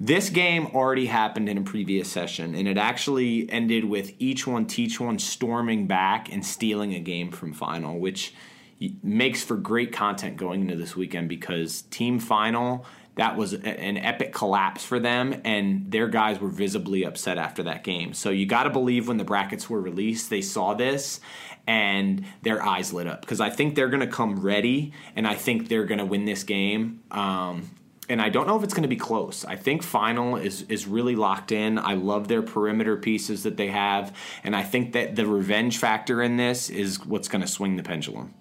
[0.00, 4.66] this game already happened in a previous session, and it actually ended with each one
[4.66, 8.34] teach one storming back and stealing a game from final, which
[9.02, 12.86] makes for great content going into this weekend because team final
[13.16, 17.84] that was an epic collapse for them, and their guys were visibly upset after that
[17.84, 18.14] game.
[18.14, 21.20] So you got to believe when the brackets were released, they saw this
[21.66, 25.34] and their eyes lit up because I think they're going to come ready, and I
[25.34, 27.02] think they're going to win this game.
[27.10, 27.68] Um,
[28.10, 29.44] and I don't know if it's going to be close.
[29.44, 31.78] I think final is is really locked in.
[31.78, 36.22] I love their perimeter pieces that they have, and I think that the revenge factor
[36.22, 38.34] in this is what's going to swing the pendulum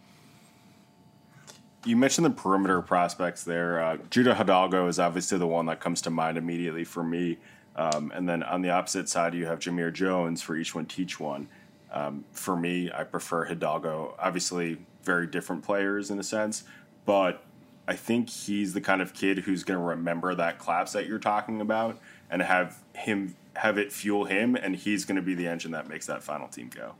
[1.85, 3.81] you mentioned the perimeter prospects there.
[3.81, 7.37] Uh, Judah Hidalgo is obviously the one that comes to mind immediately for me.
[7.75, 11.19] Um, and then on the opposite side, you have Jamir Jones for each one teach
[11.19, 11.47] one.
[11.91, 14.15] Um, for me, I prefer Hidalgo.
[14.19, 16.63] Obviously, very different players in a sense,
[17.05, 17.43] but
[17.89, 21.17] I think he's the kind of kid who's going to remember that collapse that you're
[21.17, 21.99] talking about
[22.29, 25.89] and have him have it fuel him, and he's going to be the engine that
[25.89, 26.93] makes that final team go.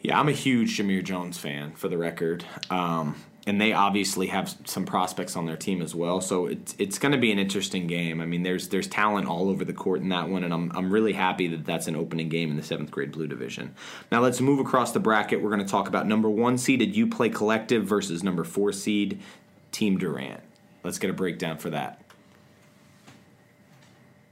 [0.00, 2.44] Yeah, I'm a huge Jamir Jones fan, for the record.
[2.70, 3.14] Um,
[3.46, 6.20] and they obviously have some prospects on their team as well.
[6.20, 8.20] So it's it's going to be an interesting game.
[8.20, 10.90] I mean, there's there's talent all over the court in that one, and I'm I'm
[10.90, 13.74] really happy that that's an opening game in the seventh grade blue division.
[14.10, 15.42] Now let's move across the bracket.
[15.42, 19.20] We're going to talk about number one seeded play Collective versus number four seed
[19.72, 20.40] Team Durant.
[20.82, 22.00] Let's get a breakdown for that.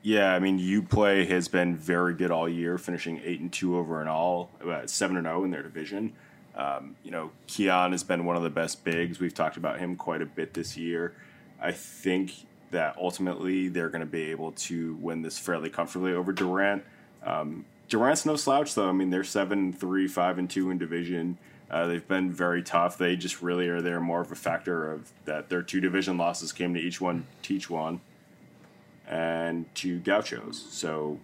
[0.03, 4.01] Yeah, I mean, UPlay has been very good all year, finishing eight and two over
[4.01, 6.13] and all, uh, seven and zero oh in their division.
[6.55, 9.19] Um, you know, Keon has been one of the best bigs.
[9.19, 11.15] We've talked about him quite a bit this year.
[11.61, 12.33] I think
[12.71, 16.85] that ultimately they're going to be able to win this fairly comfortably over Durant.
[17.25, 18.89] Um, Durant's no slouch, though.
[18.89, 21.39] I mean, they're seven, three, five, and two in division.
[21.71, 22.99] Uh, they've been very tough.
[22.99, 26.53] They just really are there more of a factor of that their two division losses
[26.53, 28.01] came to each one teach one
[29.09, 30.67] and to Gauchos.
[30.71, 31.19] So,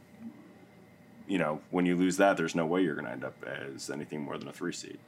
[1.27, 3.91] you know, when you lose that, there's no way you're going to end up as
[3.91, 4.99] anything more than a three seed.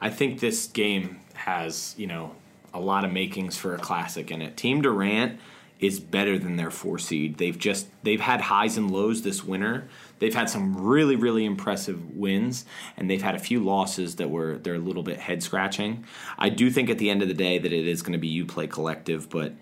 [0.00, 2.34] I think this game has, you know,
[2.74, 4.56] a lot of makings for a classic in it.
[4.56, 5.40] Team Durant
[5.78, 7.36] is better than their four seed.
[7.38, 9.88] They've just they've had highs and lows this winter.
[10.18, 12.64] They've had some really really impressive wins
[12.96, 16.04] and they've had a few losses that were they're a little bit head scratching.
[16.38, 18.44] I do think at the end of the day that it is going to be
[18.44, 19.52] UPlay collective, but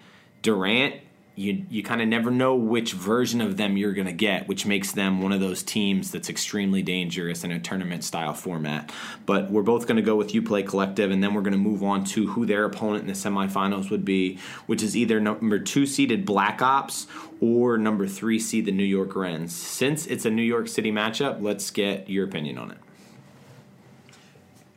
[0.42, 0.96] Durant
[1.36, 4.66] you you kind of never know which version of them you're going to get, which
[4.66, 8.92] makes them one of those teams that's extremely dangerous in a tournament style format.
[9.26, 11.82] But we're both going to go with UPlay Collective, and then we're going to move
[11.82, 15.86] on to who their opponent in the semifinals would be, which is either number two
[15.86, 17.08] seeded Black Ops
[17.40, 19.54] or number three seed the New York Rens.
[19.54, 22.78] Since it's a New York City matchup, let's get your opinion on it.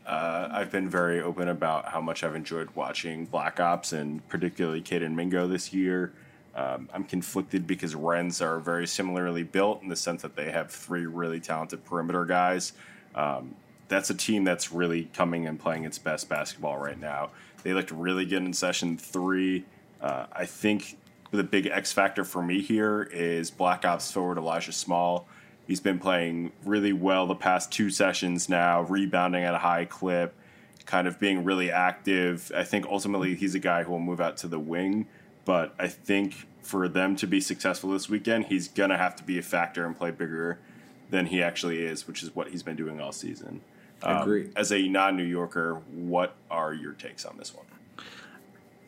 [0.08, 4.82] Uh, I've been very open about how much I've enjoyed watching Black Ops and particularly
[4.82, 6.13] Caden Mingo this year.
[6.58, 10.72] Um, I'm conflicted because Rens are very similarly built in the sense that they have
[10.72, 12.74] three really talented perimeter guys.
[13.13, 13.56] Um,
[13.89, 17.30] that's a team that's really coming and playing its best basketball right now.
[17.62, 19.65] They looked really good in session three.
[20.02, 20.98] Uh, I think
[21.30, 25.28] the big X factor for me here is Black Ops forward Elijah Small.
[25.67, 30.34] He's been playing really well the past two sessions now, rebounding at a high clip,
[30.86, 32.52] kind of being really active.
[32.56, 35.06] I think ultimately he's a guy who will move out to the wing
[35.47, 39.39] but I think for them to be successful this weekend, he's gonna have to be
[39.39, 40.60] a factor and play bigger
[41.10, 43.62] than he actually is, which is what he's been doing all season.
[44.03, 44.49] Um, Agree.
[44.57, 47.65] As a non-New Yorker, what are your takes on this one?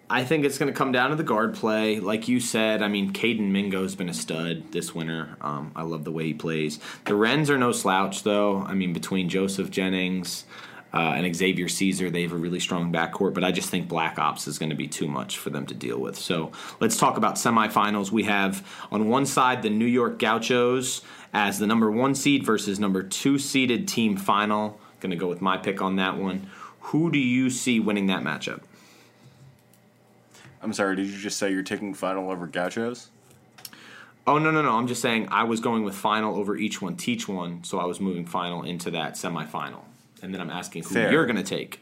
[0.09, 1.99] I think it's going to come down to the guard play.
[1.99, 5.37] Like you said, I mean, Caden Mingo's been a stud this winter.
[5.39, 6.79] Um, I love the way he plays.
[7.05, 8.63] The Rens are no slouch, though.
[8.63, 10.45] I mean, between Joseph Jennings
[10.93, 14.17] uh, and Xavier Caesar, they have a really strong backcourt, but I just think Black
[14.17, 16.17] Ops is going to be too much for them to deal with.
[16.17, 18.11] So let's talk about semifinals.
[18.11, 21.01] We have on one side the New York Gauchos
[21.33, 24.79] as the number one seed versus number two seeded team final.
[24.99, 26.49] Going to go with my pick on that one.
[26.81, 28.61] Who do you see winning that matchup?
[30.61, 33.09] I'm sorry, did you just say you're taking final over Gauchos?
[34.27, 34.77] Oh no no no!
[34.77, 37.85] I'm just saying I was going with final over each one, teach one, so I
[37.85, 39.81] was moving final into that semifinal,
[40.21, 41.11] and then I'm asking who Fair.
[41.11, 41.81] you're going to take.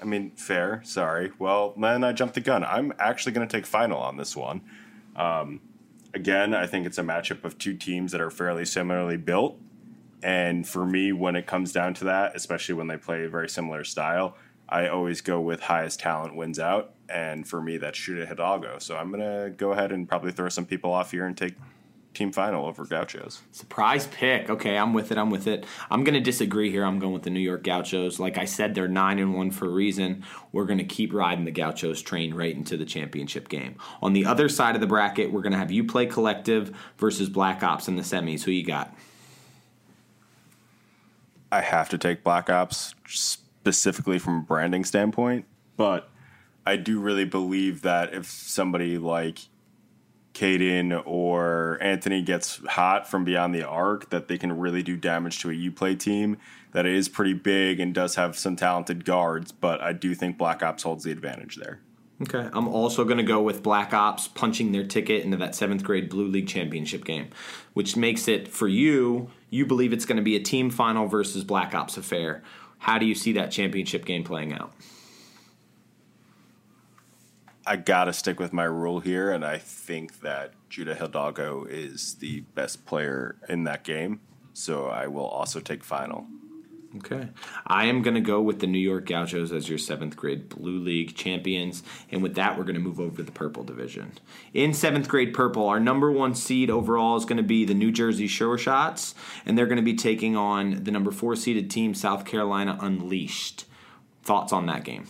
[0.00, 0.82] I mean, fair.
[0.84, 1.32] Sorry.
[1.38, 2.64] Well, then I jumped the gun.
[2.64, 4.60] I'm actually going to take final on this one.
[5.16, 5.60] Um,
[6.12, 9.58] again, I think it's a matchup of two teams that are fairly similarly built.
[10.22, 13.48] And for me, when it comes down to that, especially when they play a very
[13.48, 14.36] similar style,
[14.68, 16.94] I always go with highest talent wins out.
[17.08, 18.78] And for me, that's Judah Hidalgo.
[18.78, 21.54] So I'm going to go ahead and probably throw some people off here and take
[22.16, 23.42] team final over Gauchos.
[23.52, 24.48] Surprise pick.
[24.50, 25.18] Okay, I'm with it.
[25.18, 25.66] I'm with it.
[25.90, 26.84] I'm going to disagree here.
[26.84, 28.18] I'm going with the New York Gauchos.
[28.18, 30.24] Like I said, they're nine and one for a reason.
[30.52, 33.76] We're going to keep riding the Gauchos train right into the championship game.
[34.02, 37.62] On the other side of the bracket, we're going to have UPlay collective versus Black
[37.62, 38.42] Ops in the semis.
[38.44, 38.94] Who you got?
[41.52, 45.44] I have to take Black Ops specifically from a branding standpoint,
[45.76, 46.08] but
[46.64, 49.40] I do really believe that if somebody like
[50.36, 55.40] Caden or Anthony gets hot from beyond the arc, that they can really do damage
[55.40, 56.36] to a play team
[56.72, 60.62] that is pretty big and does have some talented guards, but I do think Black
[60.62, 61.80] Ops holds the advantage there.
[62.22, 62.48] Okay.
[62.52, 66.10] I'm also going to go with Black Ops punching their ticket into that seventh grade
[66.10, 67.28] Blue League championship game,
[67.72, 71.44] which makes it for you, you believe it's going to be a team final versus
[71.44, 72.42] Black Ops affair.
[72.78, 74.72] How do you see that championship game playing out?
[77.66, 82.40] I gotta stick with my rule here, and I think that Judah Hidalgo is the
[82.54, 84.20] best player in that game.
[84.52, 86.26] So I will also take final.
[86.96, 87.28] Okay.
[87.66, 90.78] I am going to go with the New York Gauchos as your seventh grade Blue
[90.78, 91.82] League champions.
[92.10, 94.12] And with that, we're going to move over to the Purple Division.
[94.54, 97.92] In seventh grade Purple, our number one seed overall is going to be the New
[97.92, 99.14] Jersey Sure Shots.
[99.44, 103.66] And they're going to be taking on the number four seeded team, South Carolina Unleashed.
[104.22, 105.06] Thoughts on that game?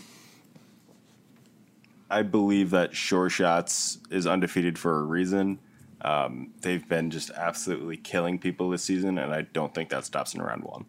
[2.09, 5.59] I believe that Sure Shots is undefeated for a reason.
[6.03, 10.35] Um, they've been just absolutely killing people this season, and I don't think that stops
[10.35, 10.85] in round one.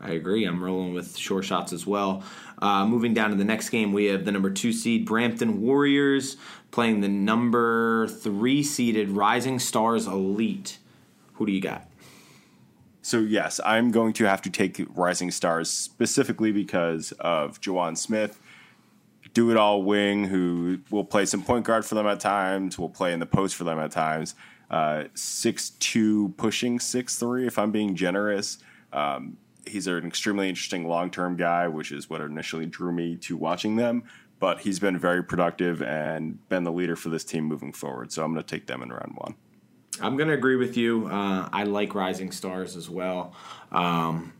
[0.00, 0.46] I agree.
[0.46, 2.22] I'm rolling with Sure Shots as well.
[2.60, 6.36] Uh, moving down to the next game, we have the number two seed Brampton Warriors
[6.70, 10.78] playing the number three seeded Rising Stars Elite.
[11.34, 11.86] Who do you got?
[13.02, 18.40] So yes, I'm going to have to take Rising Stars specifically because of Jawan Smith,
[19.32, 22.88] do it all wing who will play some point guard for them at times, will
[22.88, 24.34] play in the post for them at times.
[24.70, 28.58] Uh, six two pushing six three if I'm being generous.
[28.92, 33.36] Um, he's an extremely interesting long term guy, which is what initially drew me to
[33.36, 34.04] watching them.
[34.38, 38.10] But he's been very productive and been the leader for this team moving forward.
[38.10, 39.34] So I'm going to take them in round one.
[40.00, 41.08] I'm going to agree with you.
[41.08, 43.34] Uh, I like Rising Stars as well.
[43.70, 44.32] Um,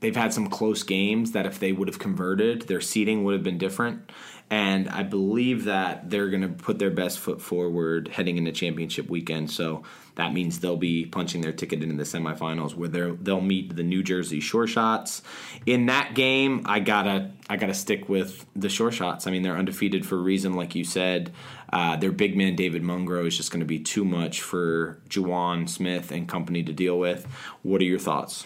[0.00, 3.42] they've had some close games that if they would have converted, their seating would have
[3.42, 4.10] been different.
[4.52, 9.08] And I believe that they're going to put their best foot forward heading into championship
[9.08, 9.48] weekend.
[9.48, 9.84] So
[10.16, 14.02] that means they'll be punching their ticket into the semifinals where they'll meet the New
[14.02, 15.22] Jersey Sure Shots.
[15.66, 19.28] In that game, I gotta I gotta stick with the Sure Shots.
[19.28, 21.32] I mean, they're undefeated for a reason, like you said.
[21.72, 25.68] Uh, their big man David Mungro is just going to be too much for Juwan
[25.68, 27.24] Smith and company to deal with.
[27.62, 28.44] What are your thoughts?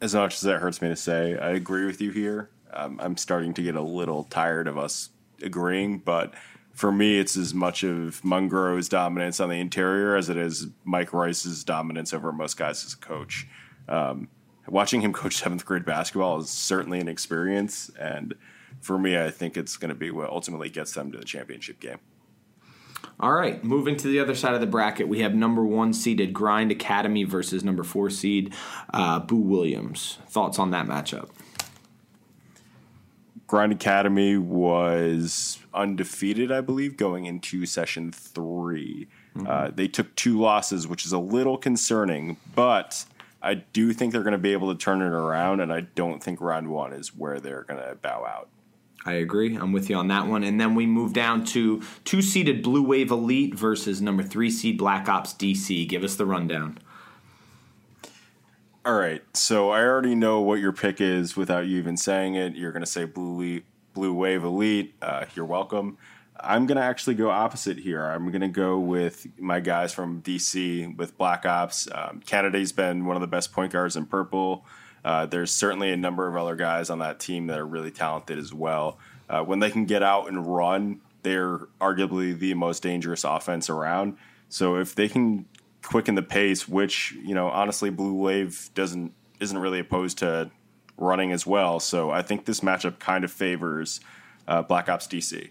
[0.00, 2.50] As much as that hurts me to say, I agree with you here.
[2.72, 5.10] Um, I'm starting to get a little tired of us
[5.42, 6.34] agreeing, but
[6.72, 11.12] for me, it's as much of Mungro's dominance on the interior as it is Mike
[11.12, 13.46] Rice's dominance over most guys as a coach.
[13.88, 14.28] Um,
[14.68, 18.34] watching him coach seventh grade basketball is certainly an experience, and
[18.80, 21.80] for me, I think it's going to be what ultimately gets them to the championship
[21.80, 21.98] game.
[23.18, 26.32] All right, moving to the other side of the bracket, we have number one seeded
[26.32, 28.54] Grind Academy versus number four seed
[28.94, 30.18] uh, Boo Williams.
[30.28, 31.28] Thoughts on that matchup?
[33.46, 39.08] Grind Academy was undefeated, I believe, going into session 3
[39.44, 43.04] Uh, they took two losses, which is a little concerning, but
[43.42, 46.22] I do think they're going to be able to turn it around, and I don't
[46.22, 48.48] think round one is where they're going to bow out.
[49.06, 49.56] I agree.
[49.56, 50.44] I'm with you on that one.
[50.44, 54.76] And then we move down to two seeded Blue Wave Elite versus number three seed
[54.76, 55.88] Black Ops DC.
[55.88, 56.78] Give us the rundown.
[58.84, 59.22] All right.
[59.34, 62.56] So I already know what your pick is without you even saying it.
[62.56, 63.62] You're going to say Blue,
[63.94, 64.94] Blue Wave Elite.
[65.00, 65.96] Uh, you're welcome.
[66.42, 68.02] I'm going to actually go opposite here.
[68.02, 71.88] I'm going to go with my guys from DC with Black Ops.
[71.92, 74.64] Um, Kennedy's been one of the best point guards in purple.
[75.04, 78.38] Uh, there's certainly a number of other guys on that team that are really talented
[78.38, 78.98] as well.
[79.28, 84.16] Uh, when they can get out and run, they're arguably the most dangerous offense around.
[84.48, 85.46] So if they can
[85.82, 90.50] quicken the pace, which you know honestly, Blue Wave doesn't isn't really opposed to
[90.96, 91.80] running as well.
[91.80, 94.00] So I think this matchup kind of favors
[94.46, 95.50] uh, Black Ops DC.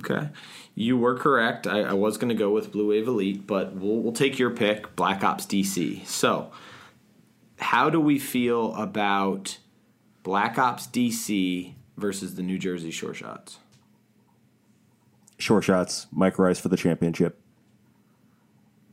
[0.00, 0.28] Okay,
[0.74, 1.66] you were correct.
[1.66, 4.50] I, I was going to go with Blue Wave Elite, but we'll, we'll take your
[4.50, 6.04] pick, Black Ops DC.
[6.06, 6.50] So
[7.64, 9.56] how do we feel about
[10.22, 13.58] Black Ops DC versus the New Jersey Sure Shots?
[15.38, 17.40] Sure Shots, Mike Rice for the championship.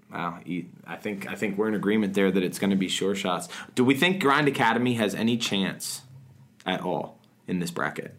[0.09, 0.39] Wow,
[0.88, 3.49] I think I think we're in agreement there that it's going to be Sure Shots.
[3.76, 6.03] Do we think Grind Academy has any chance
[6.65, 8.15] at all in this bracket?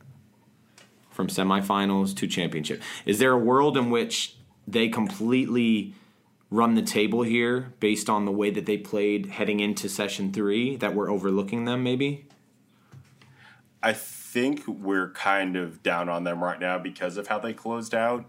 [1.10, 4.36] From semifinals to championship, is there a world in which
[4.68, 5.94] they completely
[6.52, 10.76] run the table here based on the way that they played heading into session three
[10.76, 12.26] that we're overlooking them maybe?
[13.82, 17.94] I think we're kind of down on them right now because of how they closed
[17.94, 18.26] out,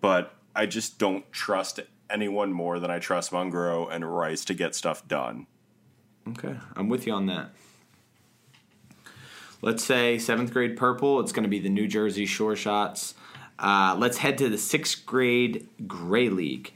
[0.00, 1.78] but I just don't trust
[2.10, 5.46] anyone more than I trust Mungro and Rice to get stuff done.
[6.28, 7.52] Okay, I'm with you on that.
[9.62, 13.14] Let's say seventh grade purple, it's going to be the New Jersey Sure Shots.
[13.60, 16.72] Uh, let's head to the sixth grade Gray League.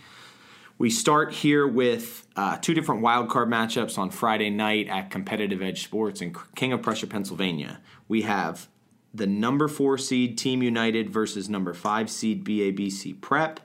[0.76, 5.84] We start here with uh, two different wildcard matchups on Friday night at Competitive Edge
[5.84, 7.80] Sports in King of Prussia, Pennsylvania.
[8.08, 8.66] We have
[9.12, 13.60] the number four seed Team United versus number five seed BABC Prep.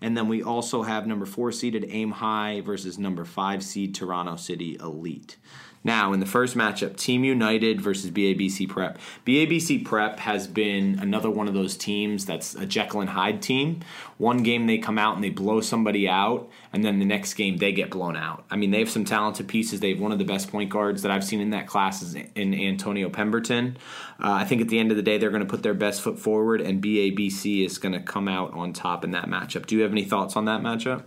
[0.00, 4.36] And then we also have number four seeded Aim High versus number five seed Toronto
[4.36, 5.38] City Elite.
[5.84, 8.98] Now, in the first matchup, Team United versus BABC Prep.
[9.26, 13.80] BABC Prep has been another one of those teams that's a Jekyll and Hyde team.
[14.18, 17.56] One game they come out and they blow somebody out, and then the next game
[17.56, 18.44] they get blown out.
[18.50, 19.80] I mean, they have some talented pieces.
[19.80, 22.14] They have one of the best point guards that I've seen in that class is
[22.14, 23.76] in Antonio Pemberton.
[24.22, 26.00] Uh, I think at the end of the day, they're going to put their best
[26.00, 29.66] foot forward, and BABC is going to come out on top in that matchup.
[29.66, 31.04] Do you have any thoughts on that matchup?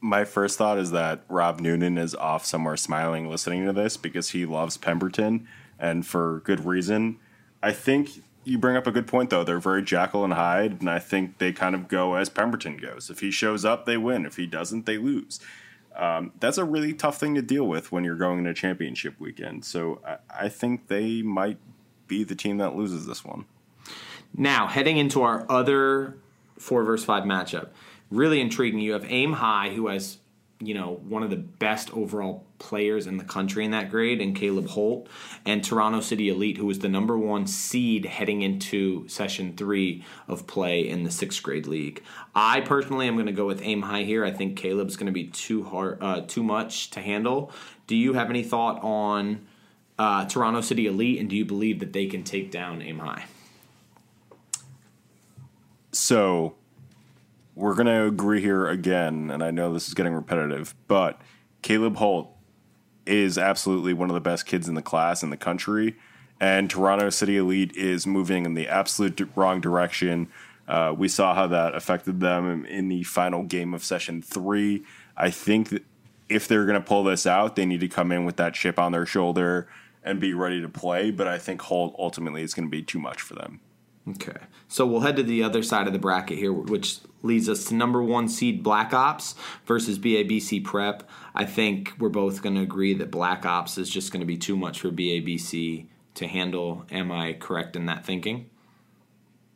[0.00, 4.30] My first thought is that Rob Noonan is off somewhere smiling listening to this because
[4.30, 5.46] he loves Pemberton
[5.78, 7.18] and for good reason.
[7.62, 9.44] I think you bring up a good point though.
[9.44, 13.10] They're very Jekyll and Hyde, and I think they kind of go as Pemberton goes.
[13.10, 14.24] If he shows up, they win.
[14.24, 15.40] If he doesn't, they lose.
[15.96, 19.64] Um, that's a really tough thing to deal with when you're going into championship weekend.
[19.64, 21.58] So I, I think they might
[22.06, 23.44] be the team that loses this one.
[24.34, 26.16] Now heading into our other
[26.58, 27.68] four versus five matchup
[28.10, 28.80] really intriguing.
[28.80, 30.18] You have Aim High, who has
[30.62, 34.36] you know one of the best overall players in the country in that grade, and
[34.36, 35.08] Caleb Holt,
[35.46, 40.46] and Toronto City Elite, who was the number one seed heading into session three of
[40.46, 42.02] play in the sixth grade league.
[42.34, 44.24] I personally am going to go with Aim High here.
[44.24, 47.52] I think Caleb's going to be too hard, uh, too much to handle.
[47.86, 49.46] Do you have any thought on
[49.98, 53.24] uh, Toronto City Elite, and do you believe that they can take down Aim High?
[55.92, 56.54] So
[57.60, 61.20] we're going to agree here again, and I know this is getting repetitive, but
[61.60, 62.34] Caleb Holt
[63.04, 65.96] is absolutely one of the best kids in the class in the country,
[66.40, 70.28] and Toronto City Elite is moving in the absolute wrong direction.
[70.66, 74.82] Uh, we saw how that affected them in the final game of session three.
[75.16, 75.82] I think
[76.30, 78.78] if they're going to pull this out, they need to come in with that chip
[78.78, 79.68] on their shoulder
[80.02, 81.10] and be ready to play.
[81.10, 83.60] But I think Holt ultimately is going to be too much for them.
[84.10, 84.38] Okay.
[84.68, 87.74] So we'll head to the other side of the bracket here, which leads us to
[87.74, 89.34] number one seed Black Ops
[89.66, 91.08] versus BABC Prep.
[91.34, 94.38] I think we're both going to agree that Black Ops is just going to be
[94.38, 96.86] too much for BABC to handle.
[96.90, 98.48] Am I correct in that thinking?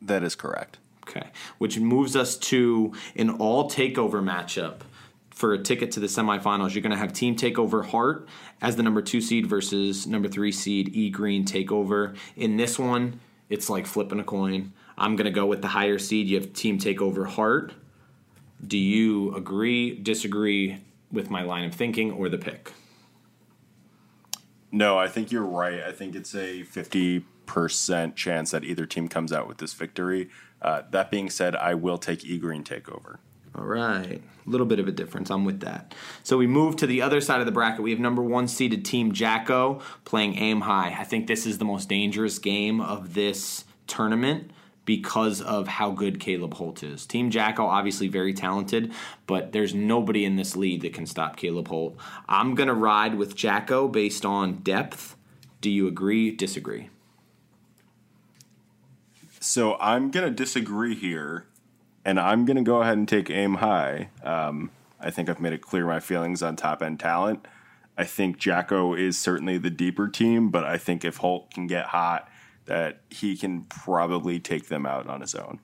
[0.01, 0.79] That is correct.
[1.07, 1.29] Okay.
[1.57, 4.81] Which moves us to an all takeover matchup.
[5.29, 8.29] For a ticket to the semifinals, you're going to have Team Takeover Heart
[8.61, 12.15] as the number two seed versus number three seed E Green Takeover.
[12.37, 13.19] In this one,
[13.49, 14.73] it's like flipping a coin.
[14.97, 16.27] I'm going to go with the higher seed.
[16.27, 17.73] You have team takeover heart.
[18.65, 20.81] Do you agree, disagree
[21.11, 22.71] with my line of thinking or the pick?
[24.71, 25.83] No, I think you're right.
[25.83, 30.29] I think it's a 50% chance that either team comes out with this victory.
[30.61, 33.17] Uh, that being said, I will take E Green takeover.
[33.57, 34.21] All right.
[34.45, 35.31] A little bit of a difference.
[35.31, 35.95] I'm with that.
[36.23, 37.81] So we move to the other side of the bracket.
[37.81, 40.95] We have number one seeded Team Jacko playing Aim High.
[40.99, 44.51] I think this is the most dangerous game of this tournament
[44.85, 47.05] because of how good Caleb Holt is.
[47.05, 48.93] Team Jacko, obviously very talented,
[49.25, 51.97] but there's nobody in this league that can stop Caleb Holt.
[52.29, 55.15] I'm going to ride with Jacko based on depth.
[55.61, 56.89] Do you agree, disagree?
[59.39, 61.45] So I'm going to disagree here,
[62.05, 64.09] and I'm going to go ahead and take aim high.
[64.23, 67.47] Um, I think I've made it clear my feelings on top end talent.
[67.97, 71.87] I think Jacko is certainly the deeper team, but I think if Holt can get
[71.87, 72.29] hot,
[72.65, 75.59] that he can probably take them out on his own.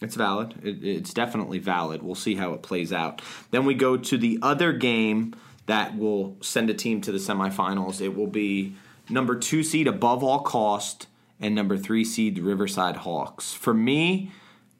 [0.00, 0.54] It's valid.
[0.62, 2.02] It, it's definitely valid.
[2.02, 3.22] We'll see how it plays out.
[3.50, 5.34] Then we go to the other game
[5.66, 8.00] that will send a team to the semifinals.
[8.00, 8.74] It will be
[9.08, 11.06] number two seed above all cost
[11.40, 13.52] and number three seed the Riverside Hawks.
[13.52, 14.30] For me,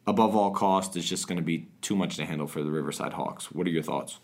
[0.07, 3.15] above all cost is just going to be too much to handle for the Riverside
[3.15, 3.51] Hawks.
[3.51, 4.19] What are your thoughts?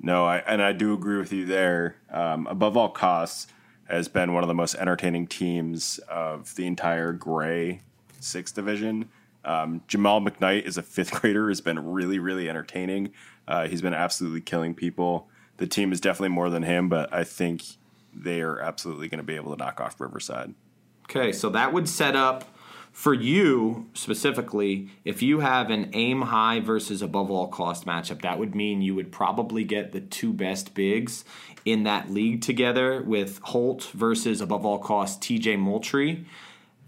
[0.00, 1.96] No, I, and I do agree with you there.
[2.10, 3.46] Um, above all costs
[3.88, 7.80] has been one of the most entertaining teams of the entire Gray
[8.20, 9.08] Six Division.
[9.44, 11.48] Um, Jamal McKnight is a fifth grader.
[11.48, 13.12] Has been really, really entertaining.
[13.46, 15.28] Uh, he's been absolutely killing people.
[15.58, 17.62] The team is definitely more than him, but I think
[18.12, 20.54] they are absolutely going to be able to knock off Riverside.
[21.04, 22.55] Okay, so that would set up
[22.96, 28.38] for you specifically, if you have an aim high versus above all cost matchup, that
[28.38, 31.22] would mean you would probably get the two best bigs
[31.66, 36.24] in that league together with Holt versus above all cost TJ Moultrie.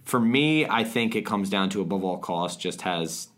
[0.02, 3.28] For me, I think it comes down to above all cost just has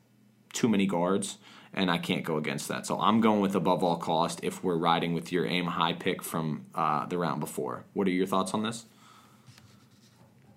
[0.52, 1.38] too many guards,
[1.74, 2.86] and I can't go against that.
[2.86, 6.22] So I'm going with above all cost if we're riding with your aim high pick
[6.22, 7.84] from uh, the round before.
[7.94, 8.86] What are your thoughts on this?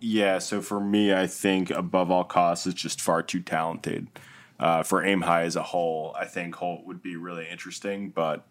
[0.06, 4.10] Yeah, so for me, I think above all costs is just far too talented.
[4.60, 8.46] Uh, for aim high as a whole, I think Holt would be really interesting, but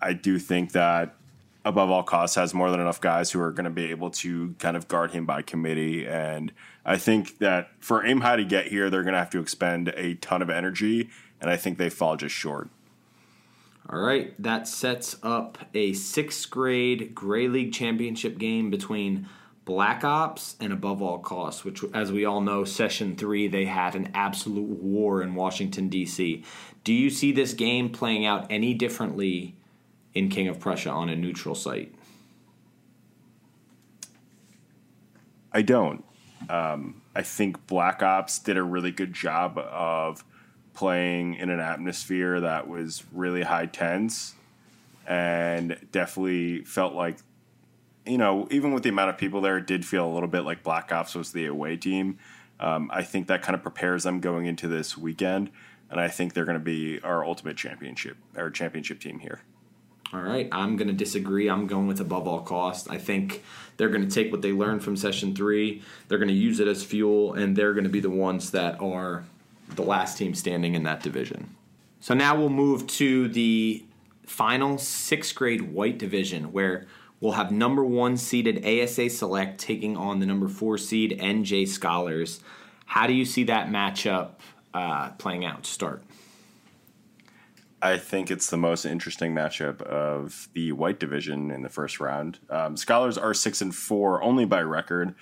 [0.00, 1.16] I do think that
[1.66, 4.54] above all costs has more than enough guys who are going to be able to
[4.58, 6.06] kind of guard him by committee.
[6.06, 6.50] And
[6.82, 9.88] I think that for aim high to get here, they're going to have to expend
[9.88, 11.10] a ton of energy,
[11.42, 12.70] and I think they fall just short.
[13.90, 19.28] All right, that sets up a sixth grade Gray League championship game between
[19.64, 23.94] Black Ops and Above All Costs, which, as we all know, Session 3, they had
[23.94, 26.44] an absolute war in Washington, D.C.
[26.82, 29.54] Do you see this game playing out any differently
[30.14, 31.94] in King of Prussia on a neutral site?
[35.52, 36.04] I don't.
[36.48, 40.24] Um, I think Black Ops did a really good job of
[40.74, 44.34] playing in an atmosphere that was really high tense
[45.06, 47.18] and definitely felt like
[48.10, 50.40] you know, even with the amount of people there, it did feel a little bit
[50.40, 52.18] like Black Ops was the away team.
[52.58, 55.50] Um, I think that kind of prepares them going into this weekend,
[55.90, 59.40] and I think they're going to be our ultimate championship, our championship team here.
[60.12, 61.48] All right, I'm going to disagree.
[61.48, 62.90] I'm going with above all cost.
[62.90, 63.44] I think
[63.76, 66.66] they're going to take what they learned from session three, they're going to use it
[66.66, 69.24] as fuel, and they're going to be the ones that are
[69.76, 71.54] the last team standing in that division.
[72.00, 73.84] So now we'll move to the
[74.26, 76.88] final sixth grade white division, where
[77.20, 82.40] We'll have number one seeded ASA Select taking on the number four seed NJ Scholars.
[82.86, 84.30] How do you see that matchup
[84.72, 86.02] uh, playing out to start?
[87.82, 92.38] I think it's the most interesting matchup of the white division in the first round.
[92.48, 95.14] Um, Scholars are six and four only by record.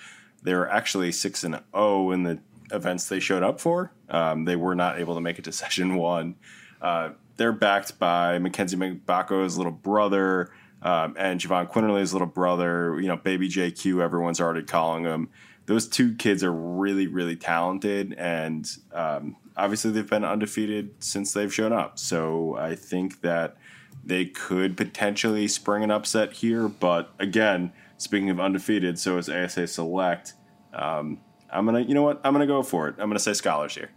[0.43, 2.39] They're actually six and zero oh in the
[2.71, 3.91] events they showed up for.
[4.09, 6.35] Um, they were not able to make it to session one.
[6.81, 10.51] Uh, they're backed by Mackenzie Mgbako's little brother,
[10.81, 15.29] um, and Jahvon Quinerly's little brother, you know, baby JQ, everyone's already calling him.
[15.65, 21.53] Those two kids are really, really talented, and um, obviously they've been undefeated since they've
[21.53, 21.99] shown up.
[21.99, 23.57] So I think that
[24.03, 26.67] they could potentially spring an upset here.
[26.67, 30.33] But again, speaking of undefeated, so is ASA Select.
[30.73, 31.19] Um,
[31.51, 32.21] I'm gonna, you know what?
[32.23, 32.95] I'm gonna go for it.
[32.97, 33.91] I'm gonna say Scholars here.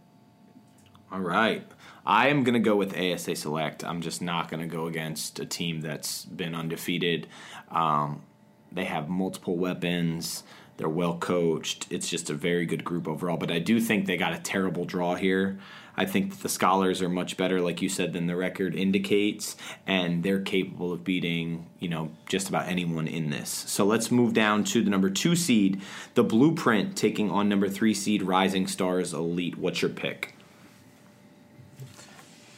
[1.11, 1.64] All right.
[2.05, 3.84] I am going to go with ASA Select.
[3.84, 7.28] I'm just not going to go against a team that's been undefeated.
[7.70, 8.22] Um,
[8.72, 10.42] they have multiple weapons.
[10.78, 11.86] They're well coached.
[11.90, 13.36] It's just a very good group overall.
[13.36, 15.59] But I do think they got a terrible draw here.
[15.96, 19.57] I think that the scholars are much better, like you said, than the record indicates,
[19.86, 23.50] and they're capable of beating, you know, just about anyone in this.
[23.50, 25.82] So let's move down to the number two seed,
[26.14, 29.59] the Blueprint, taking on number three seed Rising Stars Elite.
[29.59, 30.34] What's your pick?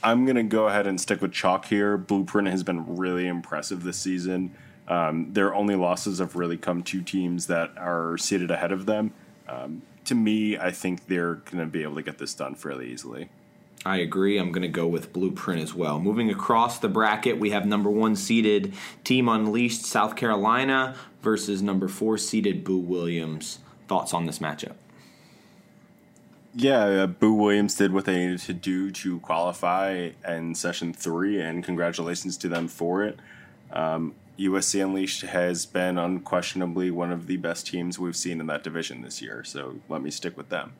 [0.04, 1.96] I'm going to go ahead and stick with chalk here.
[1.96, 4.54] Blueprint has been really impressive this season.
[4.86, 9.12] Um, their only losses have really come to teams that are seated ahead of them.
[9.48, 12.92] Um, to me, I think they're going to be able to get this done fairly
[12.92, 13.30] easily.
[13.86, 14.38] I agree.
[14.38, 15.98] I'm going to go with Blueprint as well.
[15.98, 18.74] Moving across the bracket, we have number one seeded
[19.04, 24.74] Team Unleashed South Carolina versus number four seeded Boo Williams thoughts on this matchup?
[26.56, 31.40] Yeah, uh, Boo Williams did what they needed to do to qualify in session three,
[31.40, 33.18] and congratulations to them for it.
[33.72, 38.62] Um, USC Unleashed has been unquestionably one of the best teams we've seen in that
[38.62, 40.74] division this year, so let me stick with them.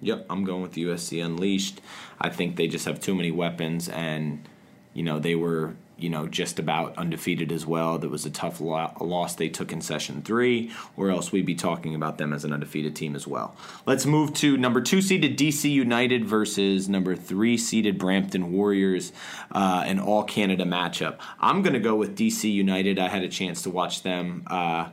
[0.00, 1.82] Yep, I'm going with USC Unleashed.
[2.18, 4.48] I think they just have too many weapons, and
[4.94, 7.98] you know they were you know, just about undefeated as well.
[7.98, 11.54] That was a tough lo- loss they took in session three, or else we'd be
[11.54, 13.56] talking about them as an undefeated team as well.
[13.86, 19.12] Let's move to number two seeded DC United versus number three seeded Brampton Warriors,
[19.52, 21.18] uh, an all Canada matchup.
[21.40, 22.98] I'm going to go with DC United.
[22.98, 24.88] I had a chance to watch them uh,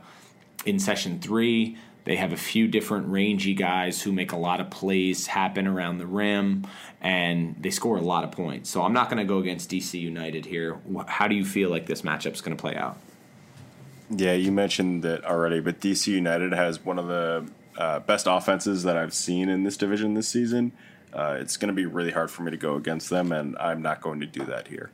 [0.64, 1.76] in session three.
[2.08, 5.98] They have a few different rangy guys who make a lot of plays happen around
[5.98, 6.66] the rim,
[7.02, 8.70] and they score a lot of points.
[8.70, 10.78] So I'm not going to go against DC United here.
[11.06, 12.96] How do you feel like this matchup's going to play out?
[14.08, 17.46] Yeah, you mentioned it already, but DC United has one of the
[17.76, 20.72] uh, best offenses that I've seen in this division this season.
[21.12, 23.82] Uh, it's going to be really hard for me to go against them, and I'm
[23.82, 24.90] not going to do that here.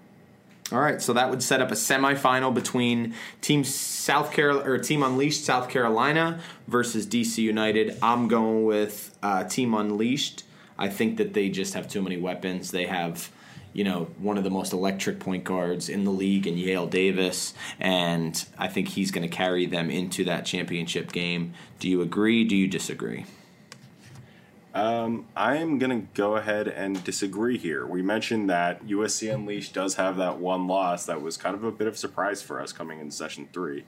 [0.74, 5.04] All right, so that would set up a semifinal between Team South Carolina or Team
[5.04, 7.96] Unleashed South Carolina versus DC United.
[8.02, 10.42] I'm going with uh, Team Unleashed.
[10.76, 12.72] I think that they just have too many weapons.
[12.72, 13.30] They have,
[13.72, 17.54] you know, one of the most electric point guards in the league in Yale Davis,
[17.78, 21.54] and I think he's going to carry them into that championship game.
[21.78, 22.42] Do you agree?
[22.42, 23.26] Do you disagree?
[24.74, 27.86] Um, I'm going to go ahead and disagree here.
[27.86, 31.70] We mentioned that USC Unleashed does have that one loss that was kind of a
[31.70, 33.84] bit of a surprise for us coming in session three.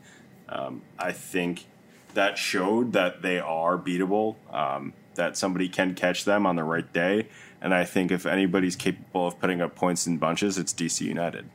[0.49, 1.67] Um, I think
[2.15, 6.91] that showed that they are beatable, um, that somebody can catch them on the right
[6.93, 7.29] day.
[7.61, 11.51] And I think if anybody's capable of putting up points in bunches, it's DC United.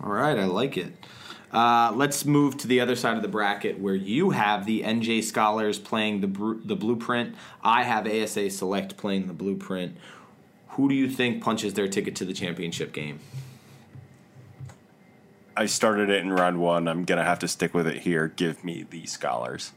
[0.00, 0.92] All right, I like it.
[1.52, 5.22] Uh, let's move to the other side of the bracket where you have the NJ
[5.24, 7.34] Scholars playing the the Blueprint.
[7.62, 9.96] I have ASA Select playing the Blueprint.
[10.70, 13.20] Who do you think punches their ticket to the championship game?
[15.56, 16.86] I started it in round one.
[16.86, 18.28] I'm gonna have to stick with it here.
[18.36, 19.72] Give me the Scholars.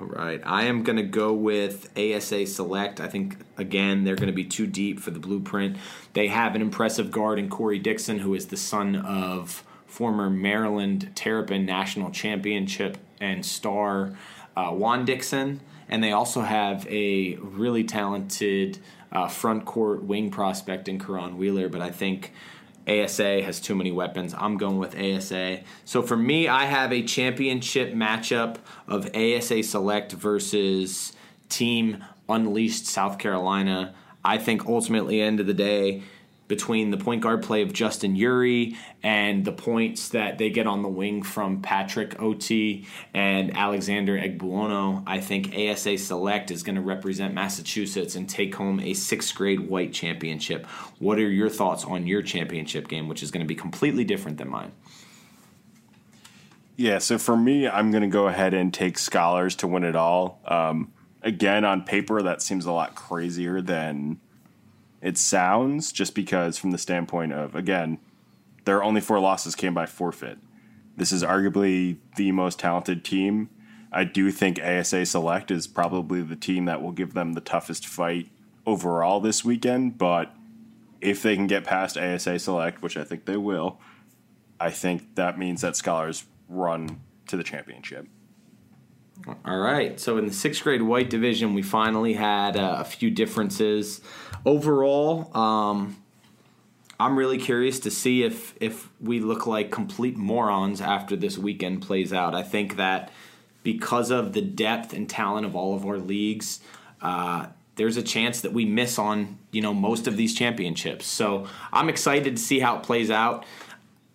[0.00, 0.40] All right.
[0.44, 3.00] I am going to go with ASA Select.
[3.00, 5.76] I think, again, they're going to be too deep for the blueprint.
[6.12, 11.10] They have an impressive guard in Corey Dixon, who is the son of former Maryland
[11.14, 14.16] Terrapin National Championship and star
[14.56, 15.60] uh, Juan Dixon.
[15.88, 18.78] And they also have a really talented
[19.10, 21.68] uh, front court wing prospect in Karan Wheeler.
[21.68, 22.32] But I think
[22.86, 24.34] ASA has too many weapons.
[24.36, 25.60] I'm going with ASA.
[25.84, 31.12] So for me, I have a championship matchup of ASA Select versus
[31.48, 33.94] Team Unleashed South Carolina.
[34.24, 36.02] I think ultimately, end of the day,
[36.50, 40.82] between the point guard play of Justin Uri and the points that they get on
[40.82, 42.84] the wing from Patrick Ot
[43.14, 48.80] and Alexander Egbuono, I think ASA Select is going to represent Massachusetts and take home
[48.80, 50.66] a sixth grade white championship.
[50.98, 54.36] What are your thoughts on your championship game, which is going to be completely different
[54.36, 54.72] than mine?
[56.76, 59.94] Yeah, so for me, I'm going to go ahead and take Scholars to win it
[59.94, 60.40] all.
[60.46, 60.92] Um,
[61.22, 64.18] again, on paper, that seems a lot crazier than
[65.02, 67.98] it sounds just because from the standpoint of again
[68.64, 70.38] their only four losses came by forfeit.
[70.96, 73.48] This is arguably the most talented team.
[73.90, 77.86] I do think asa select is probably the team that will give them the toughest
[77.86, 78.28] fight
[78.66, 80.34] overall this weekend but
[81.00, 83.80] if they can get past asa select which i think they will
[84.60, 88.06] i think that means that scholars run to the championship
[89.44, 89.98] all right.
[89.98, 94.00] So in the sixth grade white division, we finally had uh, a few differences.
[94.44, 95.96] Overall, um,
[96.98, 101.82] I'm really curious to see if if we look like complete morons after this weekend
[101.82, 102.34] plays out.
[102.34, 103.10] I think that
[103.62, 106.60] because of the depth and talent of all of our leagues,
[107.00, 107.46] uh,
[107.76, 111.06] there's a chance that we miss on you know most of these championships.
[111.06, 113.46] So I'm excited to see how it plays out.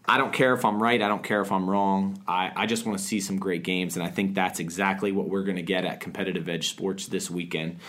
[0.08, 1.02] I don't care if I'm right.
[1.02, 2.22] I don't care if I'm wrong.
[2.28, 5.30] I, I just want to see some great games, and I think that's exactly what
[5.30, 7.80] we're going to get at Competitive Edge Sports this weekend.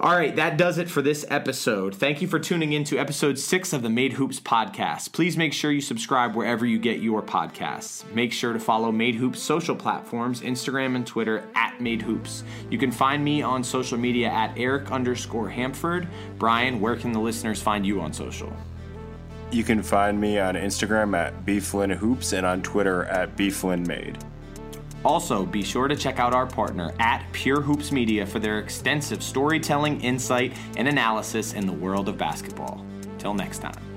[0.00, 1.92] All right, that does it for this episode.
[1.92, 5.12] Thank you for tuning in to episode six of the Made Hoops podcast.
[5.12, 8.08] Please make sure you subscribe wherever you get your podcasts.
[8.14, 12.44] Make sure to follow Made Hoops social platforms, Instagram and Twitter at Made Hoops.
[12.70, 16.06] You can find me on social media at Eric underscore Hampford.
[16.38, 18.52] Brian, where can the listeners find you on social?
[19.50, 24.20] You can find me on Instagram at BFlinnHoops and on Twitter at BFlinnMade.
[25.04, 29.22] Also, be sure to check out our partner at Pure Hoops Media for their extensive
[29.22, 32.84] storytelling, insight, and analysis in the world of basketball.
[33.18, 33.87] Till next time.